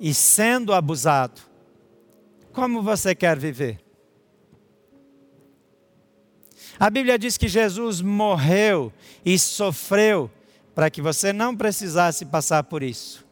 e 0.00 0.12
sendo 0.12 0.74
abusado. 0.74 1.40
Como 2.52 2.82
você 2.82 3.14
quer 3.14 3.38
viver? 3.38 3.80
A 6.78 6.88
Bíblia 6.90 7.18
diz 7.18 7.36
que 7.36 7.46
Jesus 7.46 8.00
morreu 8.00 8.92
e 9.24 9.38
sofreu 9.38 10.30
para 10.74 10.90
que 10.90 11.02
você 11.02 11.32
não 11.32 11.54
precisasse 11.54 12.24
passar 12.24 12.64
por 12.64 12.82
isso. 12.82 13.24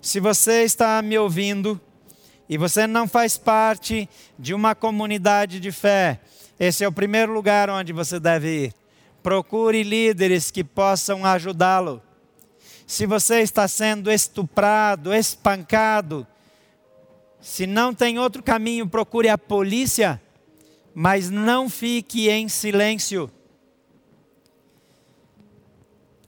Se 0.00 0.20
você 0.20 0.62
está 0.62 1.00
me 1.02 1.18
ouvindo 1.18 1.80
e 2.52 2.58
você 2.58 2.86
não 2.86 3.08
faz 3.08 3.38
parte 3.38 4.06
de 4.38 4.52
uma 4.52 4.74
comunidade 4.74 5.58
de 5.58 5.72
fé, 5.72 6.20
esse 6.60 6.84
é 6.84 6.86
o 6.86 6.92
primeiro 6.92 7.32
lugar 7.32 7.70
onde 7.70 7.94
você 7.94 8.20
deve 8.20 8.66
ir. 8.66 8.74
Procure 9.22 9.82
líderes 9.82 10.50
que 10.50 10.62
possam 10.62 11.24
ajudá-lo. 11.24 12.02
Se 12.86 13.06
você 13.06 13.40
está 13.40 13.66
sendo 13.66 14.12
estuprado, 14.12 15.14
espancado, 15.14 16.26
se 17.40 17.66
não 17.66 17.94
tem 17.94 18.18
outro 18.18 18.42
caminho, 18.42 18.86
procure 18.86 19.30
a 19.30 19.38
polícia, 19.38 20.20
mas 20.94 21.30
não 21.30 21.70
fique 21.70 22.28
em 22.28 22.50
silêncio. 22.50 23.30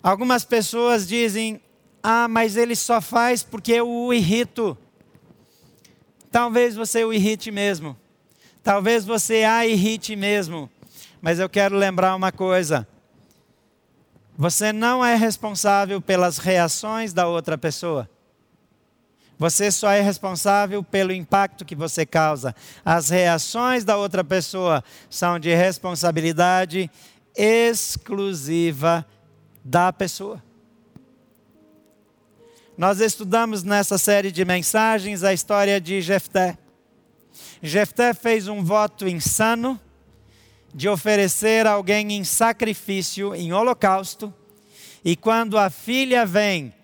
Algumas 0.02 0.42
pessoas 0.42 1.06
dizem: 1.06 1.60
Ah, 2.02 2.28
mas 2.28 2.56
ele 2.56 2.74
só 2.74 2.98
faz 3.02 3.42
porque 3.42 3.72
eu 3.72 3.86
o 3.86 4.10
irrito. 4.10 4.78
Talvez 6.34 6.74
você 6.74 7.04
o 7.04 7.12
irrite 7.12 7.52
mesmo. 7.52 7.96
Talvez 8.60 9.04
você 9.04 9.44
a 9.44 9.64
irrite 9.64 10.16
mesmo. 10.16 10.68
Mas 11.22 11.38
eu 11.38 11.48
quero 11.48 11.76
lembrar 11.76 12.16
uma 12.16 12.32
coisa: 12.32 12.88
você 14.36 14.72
não 14.72 15.04
é 15.04 15.14
responsável 15.14 16.00
pelas 16.00 16.38
reações 16.38 17.12
da 17.12 17.28
outra 17.28 17.56
pessoa. 17.56 18.10
Você 19.38 19.70
só 19.70 19.92
é 19.92 20.00
responsável 20.00 20.82
pelo 20.82 21.12
impacto 21.12 21.64
que 21.64 21.76
você 21.76 22.04
causa. 22.04 22.52
As 22.84 23.10
reações 23.10 23.84
da 23.84 23.96
outra 23.96 24.24
pessoa 24.24 24.82
são 25.08 25.38
de 25.38 25.54
responsabilidade 25.54 26.90
exclusiva 27.36 29.06
da 29.64 29.92
pessoa. 29.92 30.42
Nós 32.76 33.00
estudamos 33.00 33.62
nessa 33.62 33.96
série 33.96 34.32
de 34.32 34.44
mensagens 34.44 35.22
a 35.22 35.32
história 35.32 35.80
de 35.80 36.00
Jefté. 36.00 36.58
Jefté 37.62 38.12
fez 38.12 38.48
um 38.48 38.64
voto 38.64 39.06
insano 39.06 39.80
de 40.74 40.88
oferecer 40.88 41.68
alguém 41.68 42.12
em 42.12 42.24
sacrifício, 42.24 43.32
em 43.32 43.52
holocausto, 43.52 44.34
e 45.04 45.14
quando 45.14 45.56
a 45.56 45.70
filha 45.70 46.26
vem, 46.26 46.74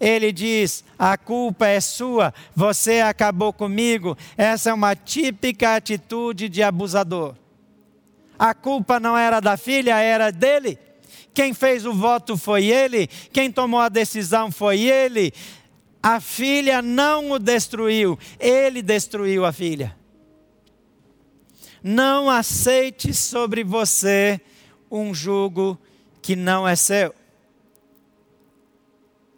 ele 0.00 0.32
diz: 0.32 0.84
A 0.98 1.16
culpa 1.16 1.68
é 1.68 1.80
sua, 1.80 2.34
você 2.54 3.00
acabou 3.00 3.52
comigo. 3.52 4.18
Essa 4.36 4.70
é 4.70 4.74
uma 4.74 4.96
típica 4.96 5.76
atitude 5.76 6.48
de 6.48 6.60
abusador. 6.60 7.36
A 8.36 8.52
culpa 8.52 8.98
não 8.98 9.16
era 9.16 9.38
da 9.38 9.56
filha, 9.56 9.96
era 10.00 10.32
dele. 10.32 10.76
Quem 11.36 11.52
fez 11.52 11.84
o 11.84 11.92
voto 11.92 12.34
foi 12.34 12.64
ele, 12.64 13.08
quem 13.30 13.52
tomou 13.52 13.78
a 13.78 13.90
decisão 13.90 14.50
foi 14.50 14.80
ele. 14.80 15.34
A 16.02 16.18
filha 16.18 16.80
não 16.80 17.32
o 17.32 17.38
destruiu, 17.38 18.18
ele 18.40 18.80
destruiu 18.80 19.44
a 19.44 19.52
filha. 19.52 19.94
Não 21.82 22.30
aceite 22.30 23.12
sobre 23.12 23.62
você 23.62 24.40
um 24.90 25.12
jugo 25.12 25.78
que 26.22 26.34
não 26.34 26.66
é 26.66 26.74
seu. 26.74 27.14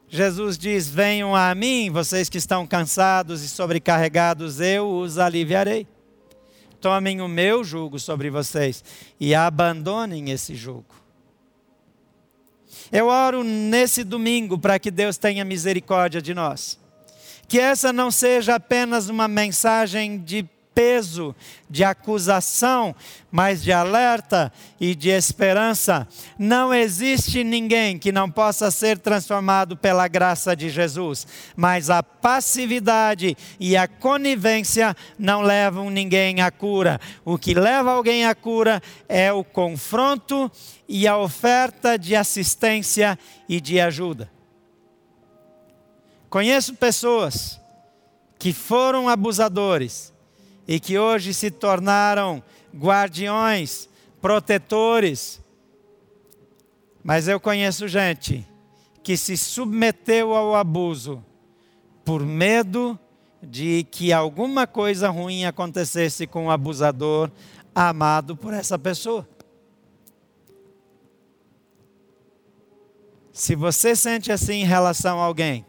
Jesus 0.09 0.57
diz: 0.57 0.89
Venham 0.89 1.35
a 1.35 1.53
mim, 1.53 1.91
vocês 1.91 2.29
que 2.29 2.39
estão 2.39 2.65
cansados 2.65 3.43
e 3.43 3.49
sobrecarregados, 3.49 4.61
eu 4.61 4.89
os 4.89 5.19
aliviarei. 5.19 5.85
Tomem 6.81 7.21
o 7.21 7.27
meu 7.27 7.65
jugo 7.65 7.99
sobre 7.99 8.31
vocês 8.31 8.85
e 9.19 9.35
abandonem 9.35 10.31
esse 10.31 10.55
jugo. 10.55 11.08
Eu 12.91 13.07
oro 13.07 13.45
nesse 13.45 14.03
domingo 14.03 14.59
para 14.59 14.79
que 14.79 14.91
Deus 14.91 15.19
tenha 15.19 15.45
misericórdia 15.45 16.23
de 16.23 16.33
nós. 16.33 16.79
Que 17.47 17.59
essa 17.59 17.93
não 17.93 18.11
seja 18.11 18.55
apenas 18.55 19.09
uma 19.09 19.29
mensagem 19.29 20.19
de 20.19 20.47
peso 20.79 21.35
de 21.69 21.83
acusação, 21.83 22.95
mas 23.33 23.65
de 23.65 23.73
alerta 23.73 24.53
e 24.81 24.95
de 24.95 25.09
esperança. 25.09 26.07
Não 26.39 26.73
existe 26.73 27.43
ninguém 27.43 27.99
que 27.99 28.13
não 28.13 28.31
possa 28.31 28.71
ser 28.71 28.97
transformado 28.97 29.77
pela 29.77 30.07
graça 30.07 30.55
de 30.55 30.71
Jesus, 30.71 31.27
mas 31.57 31.91
a 31.91 32.01
passividade 32.01 33.37
e 33.59 33.77
a 33.77 33.89
conivência 33.89 34.97
não 35.19 35.43
levam 35.43 35.91
ninguém 35.91 36.43
à 36.43 36.49
cura. 36.49 37.01
O 37.25 37.37
que 37.37 37.55
leva 37.55 37.91
alguém 37.91 38.25
à 38.25 38.33
cura 38.33 38.81
é 39.09 39.33
o 39.33 39.43
confronto 39.43 40.49
e 40.89 41.09
a 41.09 41.19
oferta 41.19 41.99
de 41.99 42.15
assistência 42.15 43.19
e 43.49 43.61
de 43.61 43.81
ajuda. 43.81 44.31
Conheço 46.31 46.73
pessoas 46.75 47.61
que 48.39 48.53
foram 48.53 49.09
abusadores 49.09 50.17
e 50.69 50.79
que 50.79 50.99
hoje 50.99 51.33
se 51.33 51.51
tornaram 51.51 52.43
guardiões, 52.77 53.89
protetores. 54.21 55.41
Mas 57.03 57.27
eu 57.27 57.41
conheço 57.41 57.89
gente 57.89 58.47
que 59.03 59.17
se 59.17 59.35
submeteu 59.39 60.35
ao 60.35 60.55
abuso 60.55 61.25
por 62.05 62.21
medo 62.21 62.99
de 63.43 63.85
que 63.91 64.13
alguma 64.13 64.67
coisa 64.67 65.09
ruim 65.09 65.47
acontecesse 65.47 66.27
com 66.27 66.47
o 66.47 66.51
abusador 66.51 67.31
amado 67.75 68.37
por 68.37 68.53
essa 68.53 68.79
pessoa. 68.79 69.27
Se 73.33 73.55
você 73.55 73.97
sente 73.97 74.31
assim 74.31 74.63
em 74.63 74.67
relação 74.67 75.19
a 75.19 75.25
alguém, 75.25 75.65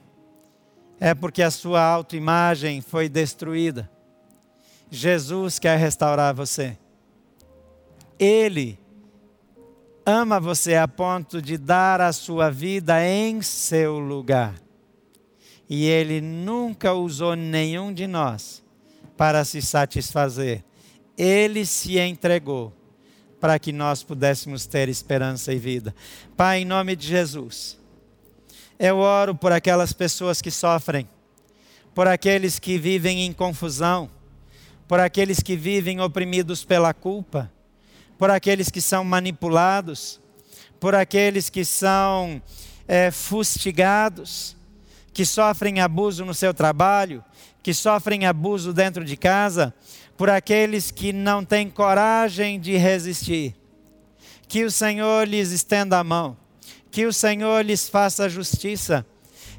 é 1.00 1.14
porque 1.14 1.42
a 1.42 1.52
sua 1.52 1.82
autoimagem 1.82 2.82
foi 2.82 3.08
destruída. 3.08 3.90
Jesus 4.90 5.60
quer 5.60 5.78
restaurar 5.78 6.34
você. 6.34 6.78
Ele 8.18 8.80
ama 10.06 10.40
você 10.40 10.76
a 10.76 10.88
ponto 10.88 11.42
de 11.42 11.58
dar 11.58 12.02
a 12.02 12.12
sua 12.12 12.50
vida 12.50 13.06
em 13.06 13.42
seu 13.42 14.00
lugar. 14.00 14.56
E 15.70 15.86
ele 15.86 16.20
nunca 16.20 16.94
usou 16.94 17.36
nenhum 17.36 17.94
de 17.94 18.08
nós 18.08 18.64
para 19.16 19.46
se 19.46 19.62
satisfazer. 19.62 20.64
Ele 21.16 21.66
se 21.66 22.00
entregou 22.00 22.74
para 23.40 23.60
que 23.60 23.72
nós 23.72 24.04
pudéssemos 24.04 24.66
ter 24.66 24.90
esperança 24.90 25.54
e 25.54 25.60
vida. 25.60 25.94
Pai, 26.36 26.62
em 26.62 26.66
nome 26.66 26.96
de 26.96 27.08
Jesus, 27.08 27.78
eu 28.80 28.98
oro 28.98 29.36
por 29.36 29.52
aquelas 29.52 29.94
pessoas 29.94 30.42
que 30.42 30.50
sofrem, 30.50 31.08
por 31.94 32.08
aqueles 32.08 32.58
que 32.58 32.78
vivem 32.78 33.26
em 33.26 33.32
confusão 33.32 34.10
por 34.90 35.00
aqueles 35.00 35.40
que 35.40 35.56
vivem 35.56 36.02
oprimidos 36.02 36.66
pela 36.66 36.96
culpa, 36.96 37.52
por 38.18 38.32
aqueles 38.32 38.72
que 38.72 38.82
são 38.82 39.04
manipulados, 39.04 40.20
por 40.80 40.96
aqueles 40.96 41.48
que 41.48 41.64
são 41.64 42.42
é, 42.88 43.12
fustigados. 43.12 44.58
que 45.14 45.26
sofrem 45.26 45.80
abuso 45.82 46.26
no 46.26 46.34
seu 46.34 46.54
trabalho, 46.54 47.24
que 47.62 47.74
sofrem 47.74 48.26
abuso 48.26 48.74
dentro 48.74 49.04
de 49.04 49.18
casa, 49.18 49.74
por 50.18 50.30
aqueles 50.30 50.92
que 50.92 51.12
não 51.12 51.44
têm 51.44 51.70
coragem 51.70 52.60
de 52.60 52.78
resistir. 52.78 53.54
Que 54.48 54.64
o 54.64 54.72
Senhor 54.72 55.28
lhes 55.28 55.52
estenda 55.52 56.00
a 56.00 56.04
mão, 56.04 56.38
que 56.90 57.06
o 57.06 57.14
Senhor 57.14 57.64
lhes 57.64 57.90
faça 57.90 58.30
justiça, 58.30 59.06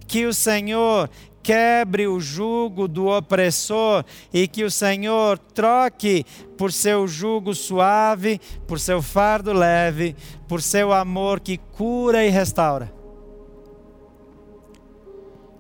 que 0.08 0.24
o 0.24 0.32
Senhor 0.32 1.10
quebre 1.50 2.06
o 2.06 2.20
jugo 2.20 2.86
do 2.86 3.08
opressor 3.08 4.04
e 4.32 4.46
que 4.46 4.62
o 4.62 4.70
Senhor 4.70 5.36
troque 5.36 6.24
por 6.56 6.72
seu 6.72 7.08
jugo 7.08 7.56
suave, 7.56 8.40
por 8.68 8.78
seu 8.78 9.02
fardo 9.02 9.52
leve, 9.52 10.14
por 10.46 10.62
seu 10.62 10.92
amor 10.92 11.40
que 11.40 11.58
cura 11.58 12.24
e 12.24 12.28
restaura. 12.28 12.92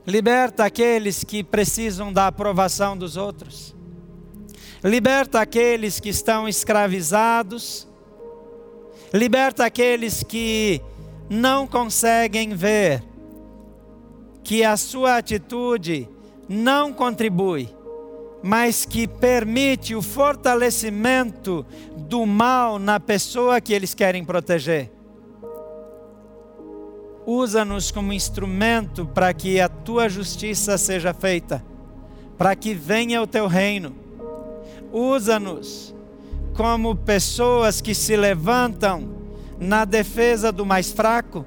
Liberta 0.06 0.64
aqueles 0.64 1.24
que 1.24 1.42
precisam 1.42 2.12
da 2.12 2.28
aprovação 2.28 2.96
dos 2.96 3.16
outros. 3.16 3.74
Liberta 4.84 5.40
aqueles 5.40 5.98
que 5.98 6.10
estão 6.10 6.48
escravizados. 6.48 7.88
Liberta 9.12 9.64
aqueles 9.64 10.22
que 10.22 10.80
não 11.28 11.66
conseguem 11.66 12.54
ver 12.54 13.09
que 14.42 14.64
a 14.64 14.76
sua 14.76 15.16
atitude 15.16 16.08
não 16.48 16.92
contribui, 16.92 17.68
mas 18.42 18.84
que 18.84 19.06
permite 19.06 19.94
o 19.94 20.02
fortalecimento 20.02 21.64
do 21.96 22.26
mal 22.26 22.78
na 22.78 22.98
pessoa 22.98 23.60
que 23.60 23.72
eles 23.72 23.94
querem 23.94 24.24
proteger. 24.24 24.90
Usa-nos 27.26 27.90
como 27.90 28.12
instrumento 28.12 29.06
para 29.06 29.32
que 29.32 29.60
a 29.60 29.68
tua 29.68 30.08
justiça 30.08 30.76
seja 30.78 31.12
feita, 31.12 31.64
para 32.36 32.56
que 32.56 32.74
venha 32.74 33.22
o 33.22 33.26
teu 33.26 33.46
reino. 33.46 33.94
Usa-nos 34.92 35.94
como 36.54 36.96
pessoas 36.96 37.80
que 37.80 37.94
se 37.94 38.16
levantam 38.16 39.08
na 39.60 39.84
defesa 39.84 40.50
do 40.50 40.66
mais 40.66 40.90
fraco 40.90 41.44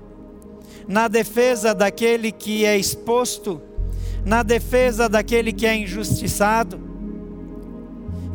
na 0.88 1.08
defesa 1.08 1.74
daquele 1.74 2.32
que 2.32 2.66
é 2.66 2.78
exposto, 2.78 3.62
na 4.26 4.44
defesa 4.44 5.08
daquele 5.08 5.52
que 5.52 5.66
é 5.66 5.76
injustiçado. 5.76 6.80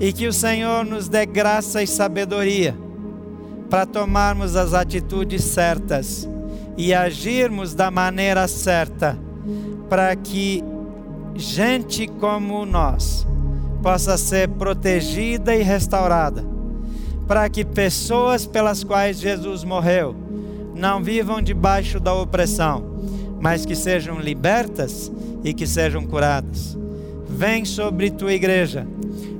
E 0.00 0.12
que 0.12 0.28
o 0.28 0.32
Senhor 0.32 0.84
nos 0.84 1.08
dê 1.08 1.26
graça 1.26 1.82
e 1.82 1.86
sabedoria 1.86 2.74
para 3.68 3.84
tomarmos 3.84 4.56
as 4.56 4.72
atitudes 4.72 5.42
certas 5.44 6.28
e 6.76 6.94
agirmos 6.94 7.74
da 7.74 7.90
maneira 7.90 8.46
certa, 8.46 9.18
para 9.88 10.14
que 10.14 10.62
gente 11.34 12.06
como 12.06 12.64
nós 12.64 13.26
possa 13.82 14.16
ser 14.16 14.48
protegida 14.48 15.54
e 15.54 15.62
restaurada, 15.62 16.44
para 17.26 17.48
que 17.48 17.64
pessoas 17.64 18.46
pelas 18.46 18.84
quais 18.84 19.18
Jesus 19.18 19.64
morreu 19.64 20.14
não 20.78 21.02
vivam 21.02 21.42
debaixo 21.42 21.98
da 21.98 22.14
opressão, 22.14 22.84
mas 23.40 23.66
que 23.66 23.74
sejam 23.74 24.20
libertas 24.20 25.10
e 25.42 25.52
que 25.52 25.66
sejam 25.66 26.06
curadas. 26.06 26.78
Vem 27.28 27.64
sobre 27.64 28.10
tua 28.10 28.32
igreja 28.32 28.86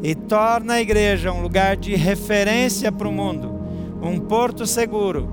e 0.03 0.15
torna 0.15 0.75
a 0.75 0.81
igreja 0.81 1.33
um 1.33 1.41
lugar 1.41 1.77
de 1.77 1.95
referência 1.95 2.91
para 2.91 3.09
o 3.09 3.13
mundo, 3.13 3.55
um 4.03 4.19
porto 4.19 4.67
seguro, 4.67 5.29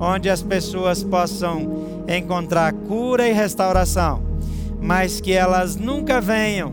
onde 0.00 0.30
as 0.30 0.42
pessoas 0.42 1.04
possam 1.04 2.04
encontrar 2.08 2.72
cura 2.72 3.28
e 3.28 3.32
restauração, 3.32 4.22
mas 4.80 5.20
que 5.20 5.32
elas 5.32 5.76
nunca 5.76 6.20
venham 6.20 6.72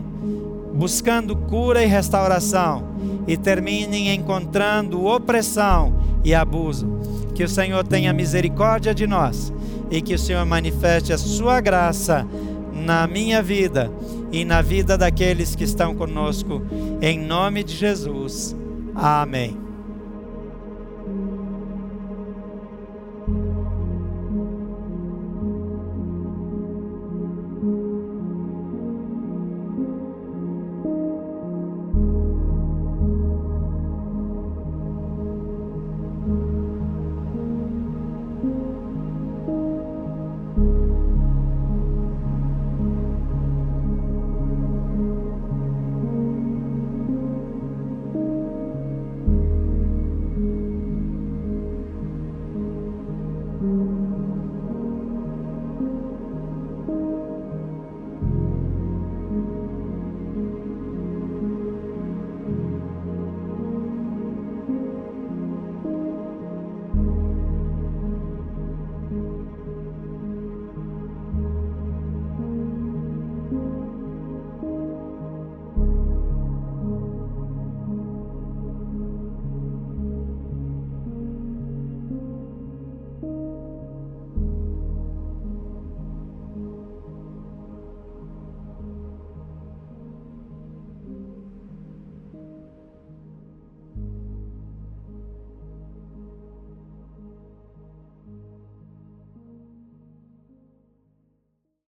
buscando 0.74 1.36
cura 1.36 1.82
e 1.82 1.86
restauração 1.86 2.84
e 3.26 3.36
terminem 3.36 4.14
encontrando 4.14 5.04
opressão 5.04 5.92
e 6.24 6.34
abuso 6.34 6.98
que 7.38 7.44
o 7.44 7.48
Senhor 7.48 7.86
tenha 7.86 8.12
misericórdia 8.12 8.92
de 8.92 9.06
nós 9.06 9.52
e 9.92 10.02
que 10.02 10.12
o 10.12 10.18
Senhor 10.18 10.44
manifeste 10.44 11.12
a 11.12 11.16
sua 11.18 11.60
graça 11.60 12.26
na 12.74 13.06
minha 13.06 13.40
vida 13.40 13.92
e 14.32 14.44
na 14.44 14.60
vida 14.60 14.98
daqueles 14.98 15.54
que 15.54 15.62
estão 15.62 15.94
conosco, 15.94 16.60
em 17.00 17.16
nome 17.16 17.62
de 17.62 17.76
Jesus. 17.76 18.56
Amém. 18.92 19.67